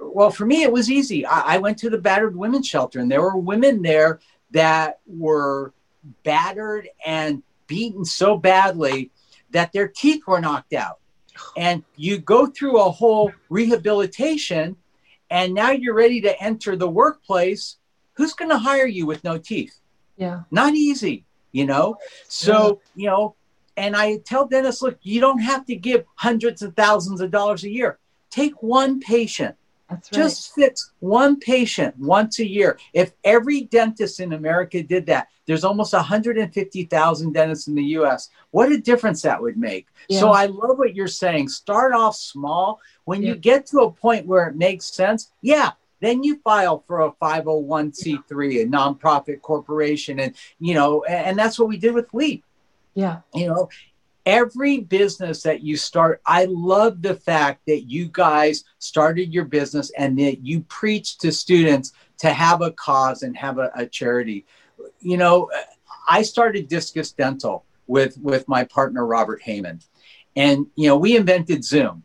well 0.00 0.30
for 0.30 0.46
me 0.46 0.62
it 0.62 0.72
was 0.72 0.90
easy. 0.90 1.24
I, 1.24 1.54
I, 1.54 1.58
went 1.58 1.78
to 1.78 1.90
the 1.90 1.98
battered 1.98 2.36
women's 2.36 2.68
shelter 2.68 3.00
and 3.00 3.10
there 3.10 3.22
were 3.22 3.36
women 3.36 3.82
there 3.82 4.20
that 4.52 5.00
were 5.06 5.72
battered 6.22 6.88
and 7.04 7.42
beaten 7.66 8.04
so 8.04 8.36
badly 8.36 9.10
that 9.50 9.72
their 9.72 9.88
teeth 9.88 10.22
were 10.26 10.40
knocked 10.40 10.74
out. 10.74 10.98
And 11.56 11.82
you 11.96 12.18
go 12.18 12.46
through 12.46 12.78
a 12.80 12.90
whole 12.90 13.32
rehabilitation 13.48 14.76
and 15.30 15.54
now 15.54 15.70
you're 15.70 15.94
ready 15.94 16.20
to 16.22 16.42
enter 16.42 16.76
the 16.76 16.88
workplace 16.88 17.76
who's 18.14 18.34
going 18.34 18.50
to 18.50 18.58
hire 18.58 18.86
you 18.86 19.06
with 19.06 19.22
no 19.24 19.38
teeth? 19.38 19.78
Yeah. 20.16 20.42
Not 20.50 20.74
easy 20.74 21.24
you 21.52 21.66
know? 21.66 21.96
So 22.28 22.80
yeah. 22.94 23.02
you 23.02 23.10
know 23.10 23.34
and 23.76 23.94
i 23.96 24.16
tell 24.18 24.46
Dennis, 24.46 24.82
look 24.82 24.98
you 25.02 25.20
don't 25.20 25.40
have 25.40 25.64
to 25.66 25.76
give 25.76 26.04
hundreds 26.16 26.62
of 26.62 26.74
thousands 26.74 27.20
of 27.20 27.30
dollars 27.30 27.64
a 27.64 27.70
year. 27.70 27.98
Take 28.30 28.62
one 28.62 29.00
patient 29.00 29.56
That's 29.88 30.12
right. 30.12 30.22
just 30.22 30.54
fix 30.54 30.92
one 31.00 31.38
patient 31.38 31.98
once 31.98 32.38
a 32.38 32.46
year 32.46 32.78
if 32.92 33.12
every 33.24 33.62
dentist 33.62 34.20
in 34.20 34.34
america 34.34 34.82
did 34.82 35.06
that 35.06 35.28
there's 35.48 35.64
almost 35.64 35.94
150,000 35.94 37.32
dentists 37.32 37.68
in 37.68 37.74
the 37.74 37.82
US. 37.82 38.28
What 38.50 38.70
a 38.70 38.76
difference 38.76 39.22
that 39.22 39.40
would 39.40 39.56
make. 39.56 39.86
Yeah. 40.06 40.20
So 40.20 40.30
I 40.30 40.44
love 40.44 40.76
what 40.76 40.94
you're 40.94 41.08
saying. 41.08 41.48
Start 41.48 41.94
off 41.94 42.16
small. 42.16 42.80
When 43.06 43.22
yeah. 43.22 43.30
you 43.30 43.34
get 43.34 43.64
to 43.68 43.78
a 43.80 43.90
point 43.90 44.26
where 44.26 44.46
it 44.46 44.56
makes 44.56 44.84
sense, 44.84 45.32
yeah, 45.40 45.70
then 46.00 46.22
you 46.22 46.38
file 46.44 46.84
for 46.86 47.00
a 47.00 47.12
501c3 47.12 48.52
yeah. 48.52 48.62
a 48.62 48.66
nonprofit 48.66 49.40
corporation 49.40 50.20
and 50.20 50.34
you 50.60 50.74
know 50.74 51.02
and 51.04 51.38
that's 51.38 51.58
what 51.58 51.68
we 51.68 51.76
did 51.76 51.92
with 51.92 52.12
leap 52.14 52.44
yeah 52.94 53.18
you 53.34 53.48
know 53.48 53.68
every 54.28 54.78
business 54.78 55.42
that 55.42 55.62
you 55.62 55.76
start 55.76 56.20
i 56.26 56.44
love 56.50 57.02
the 57.02 57.14
fact 57.14 57.62
that 57.66 57.82
you 57.82 58.08
guys 58.12 58.64
started 58.78 59.32
your 59.32 59.44
business 59.44 59.90
and 59.98 60.18
that 60.18 60.44
you 60.46 60.60
preach 60.62 61.18
to 61.18 61.32
students 61.32 61.92
to 62.18 62.30
have 62.30 62.62
a 62.62 62.70
cause 62.72 63.22
and 63.22 63.36
have 63.36 63.58
a, 63.58 63.70
a 63.74 63.86
charity 63.86 64.44
you 65.00 65.16
know, 65.16 65.50
I 66.08 66.22
started 66.22 66.68
Discus 66.68 67.12
Dental 67.12 67.64
with 67.86 68.18
with 68.18 68.46
my 68.48 68.64
partner 68.64 69.06
Robert 69.06 69.42
Hayman, 69.42 69.80
and 70.36 70.66
you 70.76 70.88
know 70.88 70.96
we 70.96 71.16
invented 71.16 71.64
Zoom, 71.64 72.02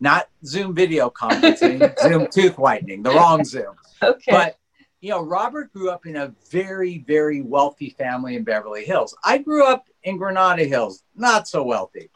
not 0.00 0.28
Zoom 0.44 0.74
video 0.74 1.10
conferencing, 1.10 1.98
Zoom 2.02 2.28
tooth 2.30 2.58
whitening, 2.58 3.02
the 3.02 3.10
wrong 3.10 3.44
Zoom. 3.44 3.74
Okay. 4.02 4.30
But 4.30 4.58
you 5.00 5.10
know, 5.10 5.22
Robert 5.22 5.72
grew 5.72 5.90
up 5.90 6.06
in 6.06 6.16
a 6.16 6.34
very 6.50 6.98
very 6.98 7.42
wealthy 7.42 7.90
family 7.90 8.36
in 8.36 8.44
Beverly 8.44 8.84
Hills. 8.84 9.16
I 9.24 9.38
grew 9.38 9.66
up 9.66 9.86
in 10.04 10.16
Granada 10.16 10.64
Hills, 10.64 11.02
not 11.14 11.48
so 11.48 11.62
wealthy. 11.62 12.10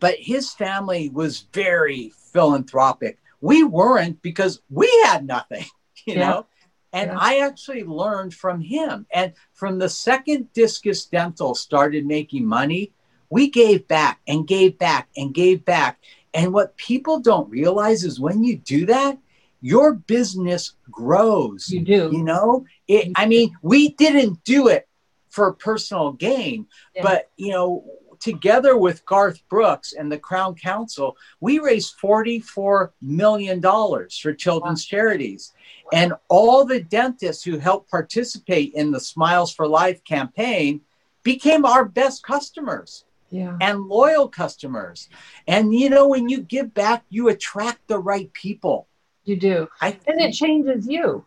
But 0.00 0.16
his 0.18 0.52
family 0.52 1.08
was 1.08 1.46
very 1.52 2.12
philanthropic. 2.32 3.18
We 3.40 3.64
weren't 3.64 4.20
because 4.22 4.60
we 4.70 4.88
had 5.04 5.26
nothing, 5.26 5.64
you 6.06 6.14
yeah. 6.14 6.28
know. 6.28 6.46
And 6.92 7.10
yeah. 7.10 7.18
I 7.18 7.38
actually 7.38 7.82
learned 7.82 8.34
from 8.34 8.60
him. 8.60 9.06
And 9.12 9.32
from 9.52 9.78
the 9.78 9.88
second 9.88 10.52
Discus 10.52 11.06
Dental 11.06 11.54
started 11.54 12.06
making 12.06 12.46
money, 12.46 12.92
we 13.30 13.50
gave 13.50 13.88
back 13.88 14.20
and 14.28 14.46
gave 14.46 14.78
back 14.78 15.08
and 15.16 15.34
gave 15.34 15.64
back. 15.64 15.98
And 16.34 16.52
what 16.52 16.76
people 16.76 17.20
don't 17.20 17.50
realize 17.50 18.04
is 18.04 18.20
when 18.20 18.44
you 18.44 18.56
do 18.56 18.86
that, 18.86 19.18
your 19.60 19.94
business 19.94 20.74
grows. 20.90 21.68
You 21.68 21.80
do. 21.80 22.10
You 22.12 22.22
know, 22.22 22.66
it, 22.86 23.10
I 23.16 23.26
mean, 23.26 23.56
we 23.62 23.88
didn't 23.90 24.44
do 24.44 24.68
it 24.68 24.86
for 25.34 25.52
personal 25.52 26.12
gain, 26.12 26.64
yeah. 26.94 27.02
but, 27.02 27.30
you 27.36 27.50
know, 27.50 27.84
together 28.20 28.76
with 28.76 29.04
Garth 29.04 29.42
Brooks 29.48 29.92
and 29.92 30.10
the 30.10 30.18
Crown 30.18 30.54
Council, 30.54 31.16
we 31.40 31.58
raised 31.58 31.98
$44 32.00 32.90
million 33.02 33.60
for 33.60 34.32
children's 34.32 34.86
wow. 34.86 34.96
charities. 34.96 35.52
And 35.92 36.12
all 36.28 36.64
the 36.64 36.80
dentists 36.80 37.42
who 37.42 37.58
helped 37.58 37.90
participate 37.90 38.74
in 38.74 38.92
the 38.92 39.00
Smiles 39.00 39.52
for 39.52 39.66
Life 39.66 40.04
campaign 40.04 40.82
became 41.24 41.64
our 41.64 41.84
best 41.84 42.22
customers. 42.22 43.04
Yeah. 43.30 43.56
And 43.60 43.88
loyal 43.88 44.28
customers. 44.28 45.08
And 45.48 45.74
you 45.74 45.90
know, 45.90 46.06
when 46.06 46.28
you 46.28 46.42
give 46.42 46.72
back, 46.72 47.02
you 47.10 47.28
attract 47.30 47.88
the 47.88 47.98
right 47.98 48.32
people. 48.32 48.86
You 49.24 49.34
do. 49.34 49.68
I, 49.80 49.98
and 50.06 50.20
it 50.20 50.32
changes 50.32 50.86
you. 50.86 51.24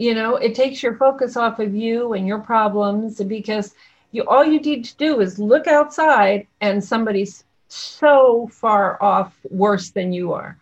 You 0.00 0.14
know, 0.14 0.36
it 0.36 0.54
takes 0.54 0.82
your 0.82 0.96
focus 0.96 1.36
off 1.36 1.58
of 1.58 1.74
you 1.74 2.14
and 2.14 2.26
your 2.26 2.38
problems 2.38 3.22
because 3.22 3.74
you 4.12 4.24
all 4.24 4.44
you 4.44 4.58
need 4.58 4.84
to 4.86 4.96
do 4.96 5.20
is 5.20 5.38
look 5.38 5.66
outside 5.66 6.46
and 6.62 6.82
somebody's 6.82 7.44
so 7.68 8.48
far 8.50 9.00
off 9.02 9.36
worse 9.50 9.90
than 9.90 10.12
you 10.12 10.32
are 10.32 10.56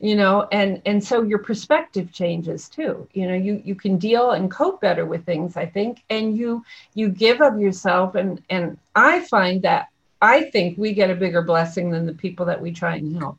you 0.00 0.14
know 0.14 0.46
and 0.52 0.82
and 0.84 1.02
so 1.02 1.22
your 1.22 1.38
perspective 1.38 2.12
changes 2.12 2.68
too. 2.68 3.08
You 3.14 3.26
know 3.26 3.34
you 3.34 3.62
you 3.64 3.74
can 3.74 3.96
deal 3.96 4.32
and 4.32 4.50
cope 4.50 4.82
better 4.82 5.06
with 5.06 5.24
things 5.24 5.56
i 5.56 5.64
think 5.64 6.02
and 6.10 6.36
you 6.36 6.62
you 6.92 7.08
give 7.08 7.40
of 7.40 7.58
yourself. 7.58 8.14
And 8.14 8.42
and 8.50 8.76
i 8.94 9.20
find 9.20 9.62
that 9.62 9.88
i 10.20 10.42
think 10.50 10.76
we 10.76 10.92
get 10.92 11.10
a 11.10 11.14
bigger 11.14 11.40
blessing 11.40 11.90
than 11.90 12.04
the 12.04 12.12
people 12.12 12.44
that 12.46 12.60
we 12.60 12.70
try 12.70 12.96
and 12.96 13.16
help. 13.16 13.38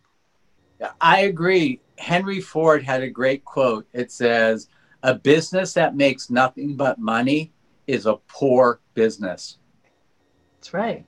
I 1.00 1.22
agree. 1.22 1.82
Henry 2.00 2.42
ford 2.42 2.84
had 2.84 3.04
a 3.04 3.10
great 3.10 3.46
quote. 3.46 3.86
It 3.94 4.12
says 4.12 4.68
a 5.04 5.14
business 5.14 5.74
that 5.74 5.96
makes 5.96 6.30
nothing 6.30 6.76
but 6.76 7.00
money 7.00 7.52
is 7.88 8.06
a 8.06 8.16
poor 8.28 8.80
business. 8.94 9.58
That's 10.58 10.74
right. 10.74 11.06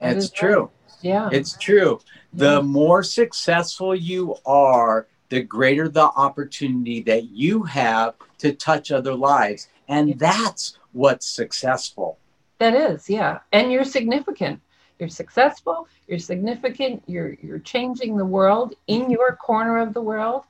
That 0.00 0.16
it's 0.16 0.30
true. 0.30 0.62
Right. 0.62 0.70
Yeah. 1.02 1.28
It's 1.32 1.56
true. 1.58 2.00
The 2.32 2.56
yeah. 2.56 2.60
more 2.60 3.02
successful 3.02 3.94
you 3.94 4.36
are, 4.46 5.08
the 5.28 5.42
greater 5.42 5.88
the 5.88 6.04
opportunity 6.04 7.02
that 7.02 7.30
you 7.30 7.62
have 7.64 8.14
to 8.38 8.52
touch 8.52 8.92
other 8.92 9.14
lives. 9.14 9.68
And 9.88 10.10
yeah. 10.10 10.14
that's 10.18 10.78
what's 10.92 11.28
successful. 11.28 12.18
That 12.58 12.74
is, 12.74 13.08
yeah. 13.08 13.40
And 13.52 13.70
you're 13.70 13.84
significant. 13.84 14.60
You're 14.98 15.08
successful, 15.08 15.86
you're 16.08 16.18
significant, 16.18 17.04
you're 17.06 17.36
you're 17.40 17.60
changing 17.60 18.16
the 18.16 18.24
world 18.24 18.74
in 18.88 19.10
your 19.10 19.36
corner 19.36 19.78
of 19.78 19.94
the 19.94 20.00
world. 20.00 20.42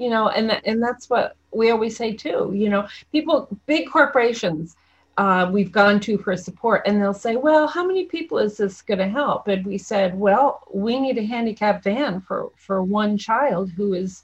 You 0.00 0.10
know, 0.10 0.28
and 0.28 0.60
and 0.64 0.82
that's 0.82 1.08
what 1.08 1.36
we 1.52 1.70
always 1.70 1.96
say 1.96 2.14
too. 2.14 2.52
You 2.54 2.68
know, 2.70 2.88
people 3.12 3.48
big 3.66 3.88
corporations 3.88 4.76
uh, 5.20 5.50
we've 5.52 5.70
gone 5.70 6.00
to 6.00 6.16
for 6.16 6.34
support 6.34 6.82
and 6.86 6.98
they'll 6.98 7.12
say 7.12 7.36
well 7.36 7.66
how 7.66 7.86
many 7.86 8.06
people 8.06 8.38
is 8.38 8.56
this 8.56 8.80
going 8.80 8.98
to 8.98 9.06
help 9.06 9.48
and 9.48 9.66
we 9.66 9.76
said 9.76 10.18
well 10.18 10.62
we 10.72 10.98
need 10.98 11.18
a 11.18 11.24
handicap 11.24 11.82
van 11.82 12.22
for 12.22 12.50
for 12.56 12.82
one 12.82 13.18
child 13.18 13.70
who 13.70 13.92
is 13.92 14.22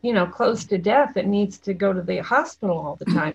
you 0.00 0.12
know 0.12 0.26
close 0.26 0.64
to 0.64 0.78
death 0.78 1.16
and 1.16 1.30
needs 1.30 1.58
to 1.58 1.72
go 1.72 1.92
to 1.92 2.02
the 2.02 2.18
hospital 2.18 2.76
all 2.76 2.96
the 2.96 3.04
time 3.04 3.34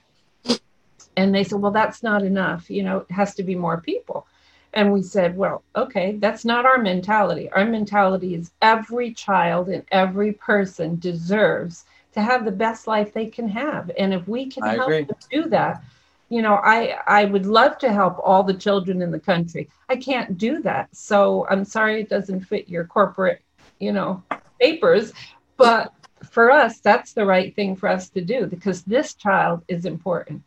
and 1.15 1.34
they 1.34 1.45
said 1.45 1.60
well 1.60 1.71
that's 1.71 2.04
not 2.04 2.23
enough 2.23 2.69
you 2.69 2.84
know 2.84 2.97
it 2.97 3.12
has 3.12 3.34
to 3.34 3.41
be 3.41 3.56
more 3.56 3.80
people 3.80 4.28
and 4.73 4.91
we 4.91 5.01
said 5.01 5.38
well 5.38 5.63
okay 5.75 6.17
that's 6.19 6.45
not 6.45 6.65
our 6.65 6.77
mentality. 6.77 7.49
Our 7.51 7.65
mentality 7.65 8.36
is 8.36 8.51
every 8.62 9.13
child 9.13 9.69
and 9.69 9.84
every 9.91 10.34
person 10.34 10.97
deserves 10.99 11.86
to 12.13 12.21
have 12.21 12.45
the 12.45 12.51
best 12.51 12.88
life 12.88 13.13
they 13.13 13.27
can 13.27 13.47
have. 13.49 13.91
And 13.97 14.13
if 14.13 14.27
we 14.27 14.47
can 14.47 14.63
I 14.63 14.75
help 14.75 14.89
agree. 14.89 15.03
them 15.03 15.17
do 15.32 15.49
that 15.49 15.84
you 16.30 16.41
know 16.41 16.56
i 16.56 16.97
i 17.08 17.23
would 17.23 17.45
love 17.45 17.77
to 17.77 17.91
help 17.91 18.19
all 18.23 18.43
the 18.43 18.53
children 18.53 19.01
in 19.01 19.12
the 19.12 19.19
country. 19.19 19.69
I 19.89 19.95
can't 19.95 20.38
do 20.38 20.62
that. 20.63 20.89
So 20.95 21.47
i'm 21.49 21.65
sorry 21.65 22.01
it 22.01 22.10
doesn't 22.10 22.41
fit 22.41 22.67
your 22.69 22.86
corporate 22.86 23.41
you 23.80 23.91
know 23.91 24.23
papers 24.60 25.13
but 25.56 25.93
for 26.32 26.51
us 26.51 26.80
that's 26.80 27.13
the 27.13 27.25
right 27.25 27.56
thing 27.56 27.75
for 27.75 27.88
us 27.89 28.10
to 28.10 28.21
do 28.21 28.47
because 28.47 28.84
this 28.84 29.13
child 29.13 29.63
is 29.67 29.86
important. 29.86 30.41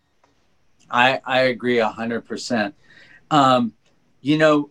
I 0.91 1.21
i 1.25 1.41
agree 1.43 1.79
100% 1.79 2.73
um, 3.31 3.73
you 4.21 4.39
know 4.39 4.71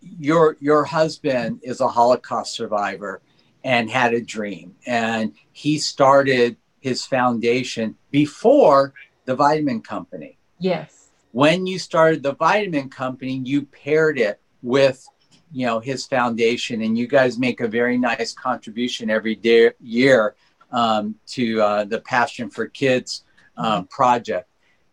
your 0.00 0.56
your 0.60 0.84
husband 0.84 1.60
is 1.62 1.80
a 1.80 1.88
holocaust 1.88 2.54
survivor 2.54 3.20
and 3.64 3.90
had 3.90 4.14
a 4.14 4.20
dream 4.20 4.74
and 4.86 5.34
he 5.52 5.78
started 5.78 6.56
his 6.80 7.04
foundation 7.04 7.94
before 8.10 8.94
the 9.26 9.34
vitamin 9.34 9.80
company 9.82 10.38
Yes. 10.60 11.08
When 11.32 11.66
you 11.66 11.78
started 11.78 12.22
the 12.22 12.34
vitamin 12.34 12.90
company, 12.90 13.40
you 13.44 13.62
paired 13.62 14.18
it 14.18 14.40
with, 14.62 15.04
you 15.50 15.66
know, 15.66 15.80
his 15.80 16.06
foundation, 16.06 16.82
and 16.82 16.96
you 16.96 17.08
guys 17.08 17.38
make 17.38 17.60
a 17.60 17.68
very 17.68 17.96
nice 17.96 18.34
contribution 18.34 19.10
every 19.10 19.34
day, 19.34 19.70
year 19.80 20.36
um, 20.70 21.14
to 21.28 21.60
uh, 21.62 21.84
the 21.84 22.00
Passion 22.02 22.50
for 22.50 22.66
Kids 22.66 23.24
um, 23.56 23.86
project. 23.86 24.48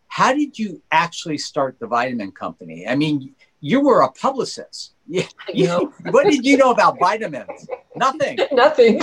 How 0.06 0.32
did 0.32 0.58
you 0.58 0.80
actually 0.90 1.38
start 1.38 1.78
the 1.78 1.86
vitamin 1.86 2.32
company? 2.32 2.88
I 2.88 2.94
mean, 2.94 3.34
you 3.60 3.80
were 3.80 4.02
a 4.02 4.10
publicist. 4.12 4.92
Yeah. 5.06 5.26
You, 5.54 5.92
what 6.10 6.24
did 6.24 6.44
you 6.44 6.58
know 6.58 6.70
about 6.70 6.98
vitamins? 6.98 7.66
Nothing. 7.96 8.38
Nothing. 8.52 9.00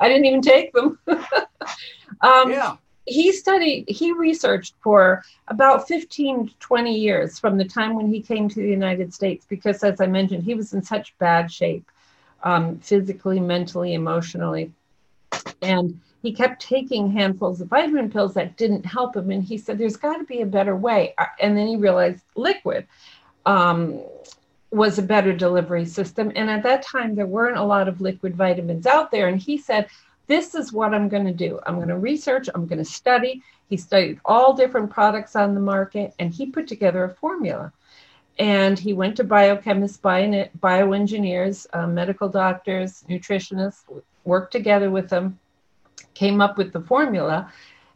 I 0.00 0.08
didn't 0.08 0.24
even 0.24 0.42
take 0.42 0.72
them. 0.72 0.98
um, 2.20 2.50
yeah 2.50 2.76
he 3.08 3.32
studied 3.32 3.84
he 3.88 4.12
researched 4.12 4.74
for 4.82 5.22
about 5.48 5.88
15 5.88 6.50
20 6.60 6.94
years 6.94 7.38
from 7.38 7.56
the 7.56 7.64
time 7.64 7.94
when 7.94 8.12
he 8.12 8.20
came 8.20 8.48
to 8.48 8.56
the 8.56 8.68
united 8.68 9.12
states 9.12 9.46
because 9.48 9.82
as 9.82 10.00
i 10.00 10.06
mentioned 10.06 10.42
he 10.42 10.54
was 10.54 10.74
in 10.74 10.82
such 10.82 11.16
bad 11.18 11.50
shape 11.50 11.90
um, 12.44 12.78
physically 12.78 13.40
mentally 13.40 13.94
emotionally 13.94 14.70
and 15.62 15.98
he 16.22 16.32
kept 16.32 16.60
taking 16.60 17.10
handfuls 17.10 17.60
of 17.60 17.68
vitamin 17.68 18.10
pills 18.10 18.34
that 18.34 18.56
didn't 18.56 18.84
help 18.84 19.16
him 19.16 19.30
and 19.30 19.42
he 19.42 19.56
said 19.58 19.78
there's 19.78 19.96
got 19.96 20.18
to 20.18 20.24
be 20.24 20.42
a 20.42 20.46
better 20.46 20.76
way 20.76 21.14
uh, 21.18 21.26
and 21.40 21.56
then 21.56 21.66
he 21.66 21.76
realized 21.76 22.22
liquid 22.36 22.86
um, 23.48 24.02
was 24.70 24.98
a 24.98 25.02
better 25.02 25.32
delivery 25.32 25.86
system. 25.86 26.30
And 26.36 26.50
at 26.50 26.62
that 26.64 26.82
time, 26.82 27.14
there 27.14 27.26
weren't 27.26 27.56
a 27.56 27.64
lot 27.64 27.88
of 27.88 28.02
liquid 28.02 28.36
vitamins 28.36 28.86
out 28.86 29.10
there. 29.10 29.28
And 29.28 29.40
he 29.40 29.56
said, 29.56 29.88
This 30.26 30.54
is 30.54 30.72
what 30.72 30.92
I'm 30.92 31.08
going 31.08 31.24
to 31.24 31.32
do. 31.32 31.58
I'm 31.66 31.76
going 31.76 31.88
to 31.88 31.98
research, 31.98 32.48
I'm 32.54 32.66
going 32.66 32.78
to 32.78 32.84
study. 32.84 33.42
He 33.70 33.78
studied 33.78 34.20
all 34.24 34.54
different 34.54 34.90
products 34.90 35.34
on 35.34 35.54
the 35.54 35.60
market 35.60 36.14
and 36.18 36.32
he 36.32 36.46
put 36.46 36.68
together 36.68 37.04
a 37.04 37.14
formula. 37.14 37.72
And 38.38 38.78
he 38.78 38.92
went 38.92 39.16
to 39.16 39.24
biochemists, 39.24 40.00
bio, 40.00 40.48
bioengineers, 40.60 41.66
uh, 41.72 41.86
medical 41.86 42.28
doctors, 42.28 43.02
nutritionists, 43.08 43.82
worked 44.24 44.52
together 44.52 44.90
with 44.90 45.08
them, 45.08 45.38
came 46.14 46.40
up 46.40 46.56
with 46.56 46.72
the 46.72 46.80
formula. 46.80 47.50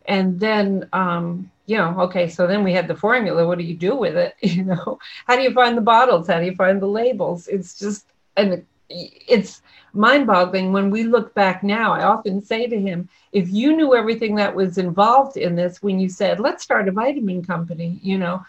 And 0.06 0.40
then 0.40 0.88
um, 0.92 1.51
you 1.66 1.77
know, 1.77 2.01
okay, 2.01 2.29
so 2.29 2.46
then 2.46 2.64
we 2.64 2.72
had 2.72 2.88
the 2.88 2.96
formula. 2.96 3.46
What 3.46 3.59
do 3.59 3.64
you 3.64 3.77
do 3.77 3.96
with 3.96 4.16
it? 4.16 4.35
You 4.42 4.64
know, 4.64 4.98
how 5.27 5.37
do 5.37 5.42
you 5.42 5.53
find 5.53 5.77
the 5.77 5.83
bottles? 5.83 6.27
How 6.27 6.40
do 6.40 6.46
you 6.46 6.55
find 6.55 6.81
the 6.81 6.87
labels? 6.87 7.48
It's 7.48 7.79
just, 7.79 8.07
and 8.37 8.64
it's 8.88 9.62
mind 9.94 10.27
boggling 10.27 10.72
when 10.72 10.90
we 10.90 11.05
look 11.05 11.35
back 11.35 11.62
now. 11.62 11.92
I 11.92 12.05
often 12.05 12.40
say 12.42 12.66
to 12.66 12.79
him, 12.79 13.09
if 13.33 13.51
you 13.51 13.77
knew 13.77 13.94
everything 13.94 14.35
that 14.37 14.55
was 14.55 14.79
involved 14.79 15.37
in 15.37 15.55
this 15.55 15.83
when 15.83 15.98
you 15.98 16.09
said, 16.09 16.40
let's 16.40 16.62
start 16.62 16.88
a 16.88 16.92
vitamin 16.92 17.44
company, 17.44 17.98
you 18.03 18.18
know, 18.18 18.42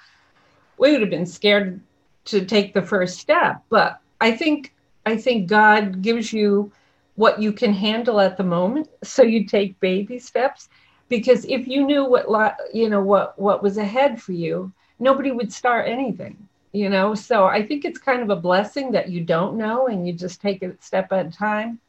we 0.78 0.92
would 0.92 1.02
have 1.02 1.10
been 1.10 1.26
scared 1.26 1.80
to 2.26 2.46
take 2.46 2.74
the 2.74 2.82
first 2.82 3.20
step. 3.20 3.62
But 3.70 4.00
I 4.20 4.32
think, 4.32 4.74
I 5.06 5.18
think 5.18 5.48
God 5.48 6.02
gives 6.02 6.34
you 6.34 6.72
what 7.16 7.42
you 7.42 7.54
can 7.54 7.74
handle 7.74 8.20
at 8.20 8.38
the 8.38 8.44
moment. 8.44 8.90
So 9.04 9.24
you 9.24 9.46
take 9.46 9.80
baby 9.80 10.20
steps 10.20 10.68
because 11.10 11.46
if 11.46 11.68
you 11.68 11.86
knew 11.86 12.06
what 12.06 12.58
you 12.74 12.90
know 12.90 13.02
what 13.02 13.38
what 13.40 13.62
was 13.64 13.78
ahead 13.78 14.22
for 14.22 14.34
you 14.34 14.72
nobody 15.00 15.32
would 15.32 15.52
start 15.52 15.88
anything 15.88 16.38
you 16.74 16.90
know? 16.90 17.14
So 17.14 17.46
i 17.46 17.66
think 17.66 17.86
it's 17.86 18.00
kind 18.00 18.22
of 18.22 18.30
a 18.30 18.36
blessing 18.36 18.92
that 18.92 19.10
you 19.10 19.22
don't 19.24 19.58
know 19.58 19.88
and 19.88 20.08
you 20.08 20.14
just 20.14 20.42
take 20.42 20.62
it 20.64 20.84
step 20.84 21.12
at 21.12 21.28
a 21.28 21.32
time. 21.32 21.80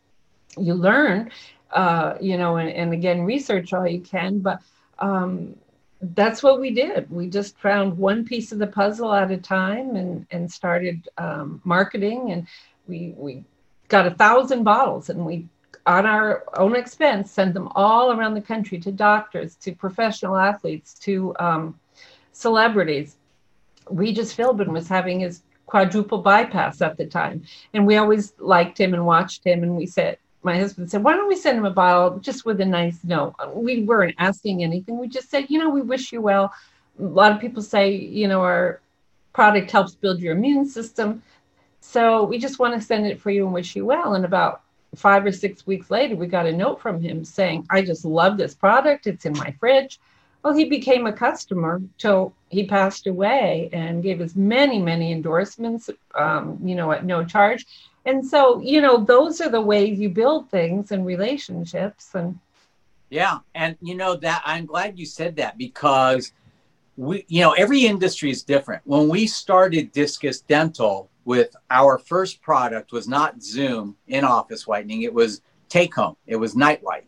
You 0.57 0.74
learn 0.74 1.31
uh, 1.72 2.14
you 2.20 2.38
know 2.38 2.57
and, 2.57 2.70
and 2.70 2.92
again 2.92 3.22
research 3.22 3.72
all 3.72 3.87
you 3.87 4.00
can 4.00 4.38
but 4.38 4.61
um, 5.00 5.57
that's 6.00 6.42
what 6.42 6.61
we 6.61 6.70
did. 6.70 7.11
We 7.11 7.29
just 7.29 7.59
found 7.59 7.96
one 7.96 8.24
piece 8.24 8.53
of 8.53 8.59
the 8.59 8.66
puzzle 8.66 9.12
at 9.12 9.31
a 9.31 9.38
time 9.38 9.96
and 9.96 10.27
and 10.31 10.50
started 10.53 11.09
um, 11.18 11.61
marketing 11.64 12.31
and 12.33 12.46
we 12.87 13.14
we 13.16 13.44
got 13.88 14.07
a 14.07 14.11
thousand 14.11 14.64
bottles 14.64 15.11
and 15.11 15.24
we 15.24 15.48
on 15.87 16.07
our 16.07 16.45
own 16.57 16.77
expense, 16.77 17.31
send 17.31 17.55
them 17.55 17.69
all 17.75 18.13
around 18.13 18.35
the 18.35 18.41
country 18.41 18.79
to 18.81 18.93
doctors, 18.93 19.57
to 19.57 19.73
professional 19.73 20.37
athletes, 20.37 20.95
to 21.01 21.35
um, 21.39 21.79
celebrities. 22.33 23.17
Regis 23.91 24.35
Philbin 24.35 24.69
was 24.69 24.89
having 24.89 25.21
his 25.21 25.43
quadruple 25.67 26.19
bypass 26.19 26.81
at 26.83 26.97
the 26.97 27.07
time. 27.07 27.43
And 27.73 27.87
we 27.87 27.97
always 27.97 28.33
liked 28.39 28.79
him 28.79 28.95
and 28.95 29.07
watched 29.07 29.45
him. 29.45 29.63
And 29.63 29.77
we 29.77 29.87
said, 29.87 30.19
my 30.43 30.59
husband 30.59 30.91
said, 30.91 31.03
why 31.03 31.15
don't 31.15 31.29
we 31.29 31.37
send 31.37 31.59
him 31.59 31.65
a 31.65 31.71
bottle 31.71 32.19
just 32.19 32.45
with 32.45 32.61
a 32.61 32.65
nice 32.65 32.99
note? 33.03 33.35
We 33.55 33.83
weren't 33.83 34.15
asking 34.19 34.63
anything. 34.63 34.99
We 34.99 35.09
just 35.09 35.31
said, 35.31 35.47
you 35.49 35.59
know, 35.59 35.71
we 35.71 35.83
wish 35.83 36.13
you 36.13 36.21
well. 36.21 36.53
A 37.01 37.03
lot 37.03 37.33
of 37.33 37.41
people 37.41 37.63
say, 37.63 37.95
you 37.95 38.29
know, 38.29 38.41
our 38.41 38.81
product 39.33 39.71
helps 39.71 39.95
build 39.95 40.21
your 40.21 40.37
immune 40.37 40.67
system. 40.67 41.23
So 41.81 42.25
we 42.25 42.39
just 42.39 42.59
want 42.59 42.75
to 42.75 42.81
send 42.81 43.07
it 43.07 43.21
for 43.21 43.31
you 43.31 43.45
and 43.45 43.55
wish 43.55 43.75
you 43.75 43.85
well. 43.87 44.15
And 44.15 44.25
about 44.25 44.63
five 44.95 45.25
or 45.25 45.33
six 45.33 45.67
weeks 45.67 45.91
later, 45.91 46.17
we 46.17 46.27
got 46.27 46.47
a 46.47 46.53
note 46.53 46.81
from 46.81 47.01
him 47.01 47.25
saying, 47.25 47.67
I 47.71 47.83
just 47.83 48.05
love 48.05 48.37
this 48.37 48.55
product. 48.55 49.07
It's 49.07 49.25
in 49.25 49.33
my 49.35 49.55
fridge. 49.59 50.01
Well, 50.43 50.55
he 50.55 50.67
became 50.67 51.07
a 51.07 51.13
customer 51.13 51.81
till 51.97 52.35
he 52.51 52.67
passed 52.67 53.07
away 53.07 53.71
and 53.73 54.03
gave 54.03 54.21
us 54.21 54.37
many, 54.37 54.79
many 54.79 55.11
endorsements, 55.11 55.89
um, 56.15 56.59
you 56.63 56.75
know, 56.75 56.93
at 56.93 57.05
no 57.05 57.25
charge. 57.25 57.65
And 58.05 58.25
so, 58.27 58.61
you 58.61 58.83
know, 58.83 58.99
those 58.99 59.41
are 59.41 59.49
the 59.49 59.61
ways 59.61 59.99
you 59.99 60.11
build 60.11 60.51
things 60.51 60.93
and 60.93 61.07
relationships. 61.07 62.15
And 62.15 62.39
yeah, 63.09 63.39
and 63.55 63.77
you 63.81 63.95
know 63.95 64.17
that 64.17 64.43
I'm 64.45 64.67
glad 64.67 64.99
you 64.99 65.07
said 65.07 65.37
that 65.37 65.57
because 65.57 66.33
we, 66.97 67.25
you 67.29 67.41
know, 67.41 67.53
every 67.53 67.87
industry 67.87 68.31
is 68.31 68.43
different. 68.43 68.83
When 68.85 69.09
we 69.09 69.27
started 69.27 69.93
Discus 69.93 70.41
Dental, 70.41 71.11
with 71.25 71.57
our 71.71 71.99
first 71.99 72.43
product 72.43 72.93
was 72.93 73.09
not 73.09 73.43
Zoom 73.43 73.97
in 74.07 74.25
office 74.25 74.67
whitening, 74.67 75.03
it 75.03 75.13
was 75.13 75.41
take 75.69 75.95
home, 75.95 76.17
it 76.27 76.37
was 76.37 76.55
nightlight. 76.55 77.07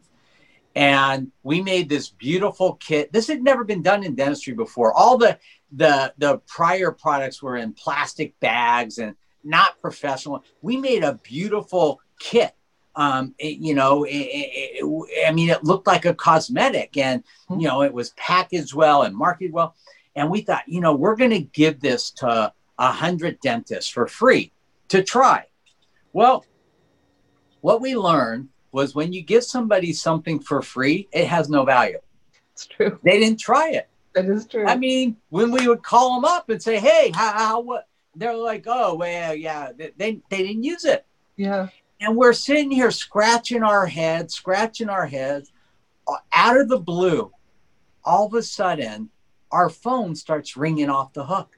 And 0.74 1.32
we 1.42 1.62
made 1.62 1.88
this 1.88 2.10
beautiful 2.10 2.74
kit. 2.74 3.12
This 3.12 3.28
had 3.28 3.42
never 3.42 3.64
been 3.64 3.82
done 3.82 4.04
in 4.04 4.14
dentistry 4.14 4.52
before. 4.52 4.92
All 4.92 5.16
the 5.16 5.38
the 5.72 6.12
the 6.18 6.38
prior 6.46 6.90
products 6.90 7.42
were 7.42 7.56
in 7.56 7.72
plastic 7.72 8.38
bags 8.40 8.98
and 8.98 9.16
not 9.42 9.80
professional. 9.80 10.44
We 10.60 10.76
made 10.76 11.02
a 11.02 11.14
beautiful 11.22 12.00
kit. 12.18 12.54
Um, 12.96 13.34
it, 13.38 13.58
you 13.58 13.74
know, 13.74 14.04
it, 14.04 14.10
it, 14.10 15.26
I 15.28 15.30
mean, 15.30 15.50
it 15.50 15.64
looked 15.64 15.86
like 15.86 16.06
a 16.06 16.14
cosmetic, 16.14 16.96
and 16.96 17.22
you 17.50 17.68
know, 17.68 17.82
it 17.82 17.92
was 17.92 18.10
packaged 18.16 18.74
well 18.74 19.02
and 19.02 19.14
marketed 19.14 19.52
well. 19.52 19.74
And 20.14 20.30
we 20.30 20.40
thought, 20.40 20.66
you 20.66 20.80
know, 20.80 20.94
we're 20.94 21.14
going 21.14 21.30
to 21.30 21.40
give 21.40 21.80
this 21.80 22.10
to 22.12 22.26
a 22.26 22.52
100 22.78 23.38
dentists 23.40 23.90
for 23.90 24.06
free 24.06 24.50
to 24.88 25.02
try. 25.02 25.44
Well, 26.12 26.46
what 27.60 27.82
we 27.82 27.96
learned 27.96 28.48
was 28.72 28.94
when 28.94 29.12
you 29.12 29.22
give 29.22 29.44
somebody 29.44 29.92
something 29.92 30.40
for 30.40 30.62
free, 30.62 31.08
it 31.12 31.26
has 31.26 31.48
no 31.48 31.64
value. 31.64 31.98
It's 32.52 32.66
true. 32.66 32.98
They 33.02 33.20
didn't 33.20 33.40
try 33.40 33.70
it. 33.70 33.88
That 34.14 34.24
is 34.24 34.46
true. 34.46 34.66
I 34.66 34.76
mean, 34.76 35.16
when 35.28 35.50
we 35.50 35.68
would 35.68 35.82
call 35.82 36.14
them 36.14 36.24
up 36.24 36.48
and 36.48 36.62
say, 36.62 36.78
"Hey, 36.78 37.10
how, 37.14 37.32
how 37.32 37.60
what?" 37.60 37.86
They're 38.14 38.34
like, 38.34 38.64
"Oh, 38.66 38.94
well, 38.94 39.34
yeah." 39.34 39.72
They 39.76 39.92
they 39.98 40.22
didn't 40.30 40.64
use 40.64 40.86
it. 40.86 41.04
Yeah. 41.36 41.68
And 42.00 42.16
we're 42.16 42.32
sitting 42.32 42.70
here 42.70 42.90
scratching 42.90 43.62
our 43.62 43.86
heads, 43.86 44.34
scratching 44.34 44.88
our 44.88 45.06
heads. 45.06 45.52
Out 46.32 46.56
of 46.56 46.68
the 46.68 46.78
blue, 46.78 47.32
all 48.04 48.26
of 48.26 48.34
a 48.34 48.42
sudden, 48.42 49.10
our 49.50 49.68
phone 49.68 50.14
starts 50.14 50.56
ringing 50.56 50.90
off 50.90 51.12
the 51.12 51.24
hook 51.24 51.56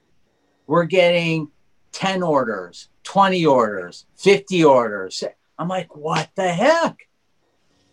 we're 0.69 0.85
getting 0.85 1.49
10 1.93 2.21
orders, 2.21 2.89
20 3.03 3.43
orders, 3.43 4.05
50 4.17 4.63
orders. 4.63 5.23
I'm 5.57 5.67
like, 5.67 5.95
what 5.95 6.29
the 6.35 6.47
heck? 6.47 7.09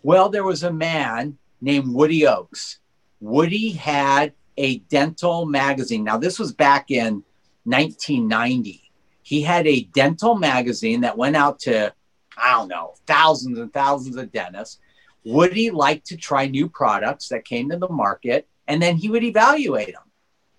Well, 0.03 0.29
there 0.29 0.43
was 0.43 0.61
a 0.61 0.71
man 0.71 1.39
named 1.59 1.91
Woody 1.91 2.27
Oakes. 2.27 2.77
Woody 3.19 3.71
had 3.71 4.33
a 4.57 4.77
dental 4.77 5.47
magazine. 5.47 6.03
Now, 6.03 6.17
this 6.17 6.37
was 6.37 6.53
back 6.53 6.91
in 6.91 7.23
1990. 7.63 8.91
He 9.23 9.41
had 9.41 9.65
a 9.65 9.85
dental 9.85 10.35
magazine 10.35 11.01
that 11.01 11.17
went 11.17 11.35
out 11.35 11.59
to, 11.61 11.91
I 12.37 12.51
don't 12.51 12.67
know, 12.67 12.93
thousands 13.05 13.57
and 13.57 13.73
thousands 13.73 14.15
of 14.15 14.31
dentists. 14.31 14.79
Woody 15.23 15.71
liked 15.71 16.05
to 16.07 16.17
try 16.17 16.47
new 16.47 16.69
products 16.69 17.27
that 17.29 17.45
came 17.45 17.69
to 17.69 17.77
the 17.77 17.89
market, 17.89 18.47
and 18.67 18.81
then 18.81 18.95
he 18.95 19.09
would 19.09 19.23
evaluate 19.23 19.93
them. 19.93 20.03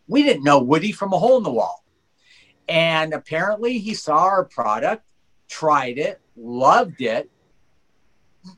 We 0.09 0.23
didn't 0.23 0.45
know 0.45 0.59
Woody 0.59 0.93
from 0.93 1.13
a 1.13 1.19
hole 1.19 1.39
in 1.39 1.43
the 1.43 1.51
wall. 1.51 1.85
And 2.69 3.15
apparently, 3.15 3.79
he 3.79 3.95
saw 3.95 4.25
our 4.25 4.45
product, 4.45 5.05
tried 5.49 5.99
it, 5.99 6.21
loved 6.37 7.01
it, 7.01 7.31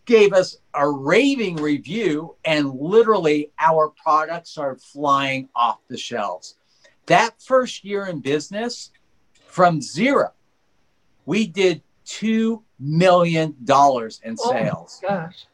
gave 0.05 0.33
us 0.33 0.57
a 0.75 0.89
raving 0.89 1.57
review, 1.57 2.37
and 2.45 2.75
literally 2.75 3.53
our 3.61 3.89
products 3.91 4.59
are 4.59 4.77
flying 4.77 5.49
off 5.55 5.79
the 5.89 5.97
shelves. 5.97 6.57
That 7.07 7.41
first 7.41 7.85
year 7.85 8.07
in 8.07 8.21
business, 8.21 8.91
from 9.47 9.81
zero, 9.81 10.33
we 11.27 11.47
did 11.47 11.83
$2 12.07 12.63
million 12.81 13.55
dollars 13.64 14.21
in 14.25 14.37
oh 14.40 14.51
sales. 14.51 15.01
Oh 15.05 15.09
gosh. 15.09 15.47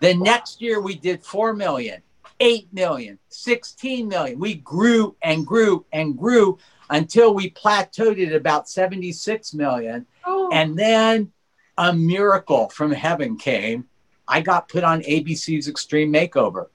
The 0.00 0.14
next 0.14 0.60
year, 0.60 0.80
we 0.80 0.96
did 0.96 1.24
4 1.24 1.54
million. 1.54 2.02
8 2.40 2.72
million, 2.72 3.20
16 3.28 4.08
million. 4.08 4.36
We 4.36 4.56
grew 4.56 5.14
and 5.22 5.46
grew 5.46 5.86
and 5.92 6.18
grew 6.18 6.58
until 6.90 7.34
we 7.34 7.50
plateaued 7.50 8.26
at 8.26 8.34
about 8.34 8.68
76 8.68 9.54
million. 9.54 10.06
Oh. 10.26 10.50
And 10.52 10.76
then 10.76 11.30
a 11.78 11.92
miracle 11.92 12.68
from 12.68 12.90
heaven 12.90 13.36
came. 13.36 13.86
I 14.26 14.40
got 14.40 14.68
put 14.68 14.82
on 14.82 15.02
ABC's 15.02 15.68
Extreme 15.68 16.12
Makeover. 16.12 16.66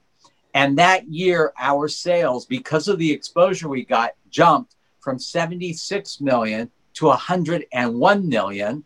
And 0.54 0.78
that 0.78 1.06
year, 1.08 1.52
our 1.58 1.86
sales, 1.86 2.46
because 2.46 2.88
of 2.88 2.98
the 2.98 3.12
exposure 3.12 3.68
we 3.68 3.84
got, 3.84 4.12
jumped 4.30 4.74
from 5.00 5.18
76 5.18 6.20
million 6.22 6.70
to 6.94 7.06
101 7.06 8.28
million, 8.28 8.84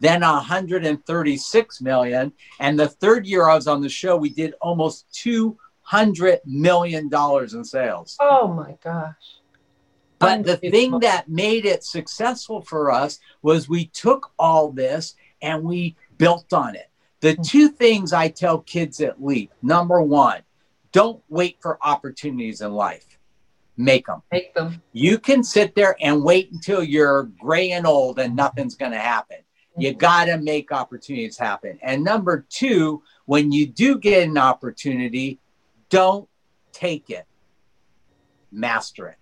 then 0.00 0.20
136 0.20 1.80
million. 1.80 2.32
And 2.60 2.78
the 2.78 2.88
third 2.88 3.26
year 3.26 3.48
I 3.48 3.54
was 3.54 3.66
on 3.66 3.80
the 3.80 3.88
show, 3.88 4.16
we 4.16 4.30
did 4.30 4.54
almost 4.60 5.06
$200 5.12 6.38
million 6.44 7.10
in 7.12 7.64
sales. 7.64 8.16
Oh 8.20 8.48
my 8.48 8.76
gosh. 8.82 9.14
But 10.18 10.44
the 10.44 10.56
thing 10.56 10.98
that 11.00 11.28
made 11.28 11.64
it 11.64 11.84
successful 11.84 12.62
for 12.62 12.90
us 12.90 13.20
was 13.42 13.68
we 13.68 13.86
took 13.86 14.32
all 14.38 14.72
this 14.72 15.14
and 15.42 15.62
we 15.62 15.96
built 16.16 16.52
on 16.52 16.74
it. 16.74 16.90
The 17.20 17.34
hmm. 17.34 17.42
two 17.42 17.68
things 17.68 18.12
I 18.12 18.28
tell 18.28 18.58
kids 18.58 19.00
at 19.00 19.22
Leap 19.22 19.52
number 19.62 20.02
one, 20.02 20.42
don't 20.92 21.22
wait 21.28 21.58
for 21.60 21.78
opportunities 21.82 22.60
in 22.60 22.72
life. 22.72 23.18
make 23.76 24.06
them. 24.06 24.22
Make 24.32 24.54
them. 24.54 24.82
You 24.92 25.18
can 25.18 25.44
sit 25.44 25.74
there 25.76 25.96
and 26.00 26.24
wait 26.24 26.50
until 26.50 26.82
you're 26.82 27.24
gray 27.40 27.72
and 27.72 27.86
old 27.86 28.18
and 28.18 28.34
nothing's 28.34 28.74
going 28.74 28.92
to 28.92 28.98
happen. 28.98 29.38
You 29.78 29.94
got 29.94 30.26
to 30.26 30.38
make 30.38 30.72
opportunities 30.72 31.38
happen. 31.38 31.78
And 31.82 32.02
number 32.02 32.46
two, 32.48 33.02
when 33.26 33.52
you 33.52 33.66
do 33.66 33.98
get 33.98 34.26
an 34.26 34.38
opportunity, 34.38 35.38
don't 35.88 36.28
take 36.72 37.10
it, 37.10 37.26
master 38.50 39.08
it. 39.08 39.18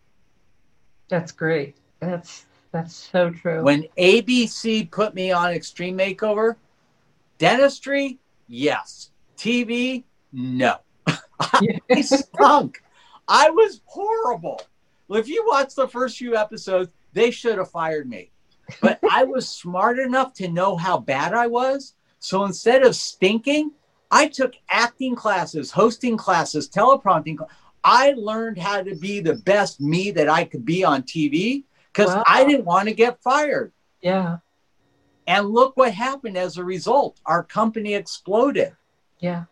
That's 1.09 1.33
great. 1.33 1.77
That's 2.01 2.47
that's 2.73 2.95
so 2.95 3.31
true. 3.31 3.63
When 3.63 3.87
ABC 3.97 4.91
put 4.91 5.15
me 5.15 5.31
on 5.33 5.53
Extreme 5.53 5.97
Makeover, 5.97 6.57
dentistry, 7.39 8.19
yes. 8.49 9.11
TV, 9.37 10.05
no. 10.33 10.77
I 11.41 12.01
stunk. 12.03 12.83
I 13.29 13.51
was 13.51 13.81
horrible. 13.87 14.61
Well, 15.09 15.21
if 15.21 15.29
you 15.29 15.45
watch 15.47 15.75
the 15.75 15.89
first 15.89 16.19
few 16.19 16.37
episodes, 16.37 16.91
they 17.13 17.31
should 17.31 17.59
have 17.59 17.71
fired 17.71 18.09
me. 18.09 18.31
But 18.81 18.99
I 19.11 19.25
was 19.25 19.49
smart 19.49 19.99
enough 19.99 20.33
to 20.35 20.49
know 20.49 20.77
how 20.77 20.99
bad 20.99 21.35
I 21.35 21.47
was. 21.47 21.95
So 22.19 22.45
instead 22.45 22.83
of 22.83 22.97
stinking, 22.97 23.73
I 24.11 24.29
took 24.29 24.55
acting 24.71 25.15
classes, 25.15 25.71
hosting 25.71 26.17
classes, 26.17 26.69
teleprompting. 26.69 27.37
cl- 27.39 27.51
I 27.85 28.13
learned 28.17 28.59
how 28.59 28.83
to 28.83 28.95
be 28.97 29.21
the 29.21 29.35
best 29.37 29.81
me 29.81 30.11
that 30.13 30.29
I 30.29 30.45
could 30.45 30.65
be 30.65 30.83
on 30.85 31.03
TV 31.03 31.65
because 31.93 32.15
Wow. 32.15 32.25
I 32.27 32.45
didn't 32.45 32.65
want 32.65 32.89
to 32.89 32.95
get 32.95 33.23
fired. 33.23 33.73
yeah. 34.01 34.39
And 35.29 35.49
look 35.51 35.77
what 35.77 35.93
happened 35.93 36.37
as 36.39 36.57
a 36.57 36.63
result. 36.65 37.21
Our 37.27 37.43
company 37.43 37.95
exploded. 37.95 38.77
Yeah. 39.19 39.45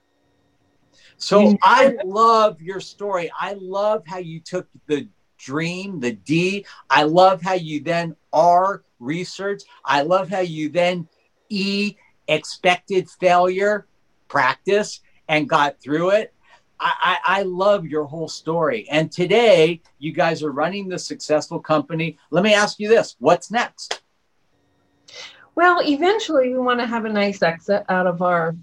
So. 1.17 1.57
I 1.63 1.97
love 2.05 2.61
your 2.63 2.79
story. 2.81 3.29
I 3.37 3.55
love 3.55 4.05
how 4.07 4.19
you 4.19 4.39
took 4.39 4.69
the 4.87 5.09
dream, 5.45 6.01
the 6.01 6.13
D. 6.13 6.65
I 6.89 7.03
love 7.03 7.43
how 7.43 7.53
you 7.53 7.81
then 7.81 8.17
R 8.33 8.83
research. 8.99 9.63
I 9.85 10.03
love 10.03 10.29
how 10.29 10.41
you 10.41 10.71
then 10.71 11.07
E 11.51 11.97
expected 12.27 13.09
failure, 13.11 13.87
practice, 14.29 15.01
and 15.29 15.49
got 15.49 15.81
through 15.81 16.11
it. 16.11 16.33
I, 16.81 17.19
I, 17.25 17.41
I 17.41 17.43
love 17.43 17.87
your 17.87 18.05
whole 18.05 18.29
story. 18.29 18.89
And 18.91 19.13
today, 19.13 19.81
you 19.99 20.13
guys 20.13 20.43
are 20.43 20.51
running 20.51 20.89
the 20.89 20.99
successful 20.99 21.61
company. 21.61 22.19
Let 22.31 22.43
me 22.43 22.55
ask 22.55 22.81
you 22.81 22.89
this 22.89 23.17
what's 23.19 23.51
next? 23.51 24.03
Well, 25.55 25.81
eventually 25.85 26.49
we 26.49 26.59
want 26.59 26.81
to 26.81 26.87
have 26.87 27.05
a 27.05 27.13
nice 27.13 27.43
exit 27.43 27.85
out 27.89 28.07
of 28.07 28.23
our 28.23 28.57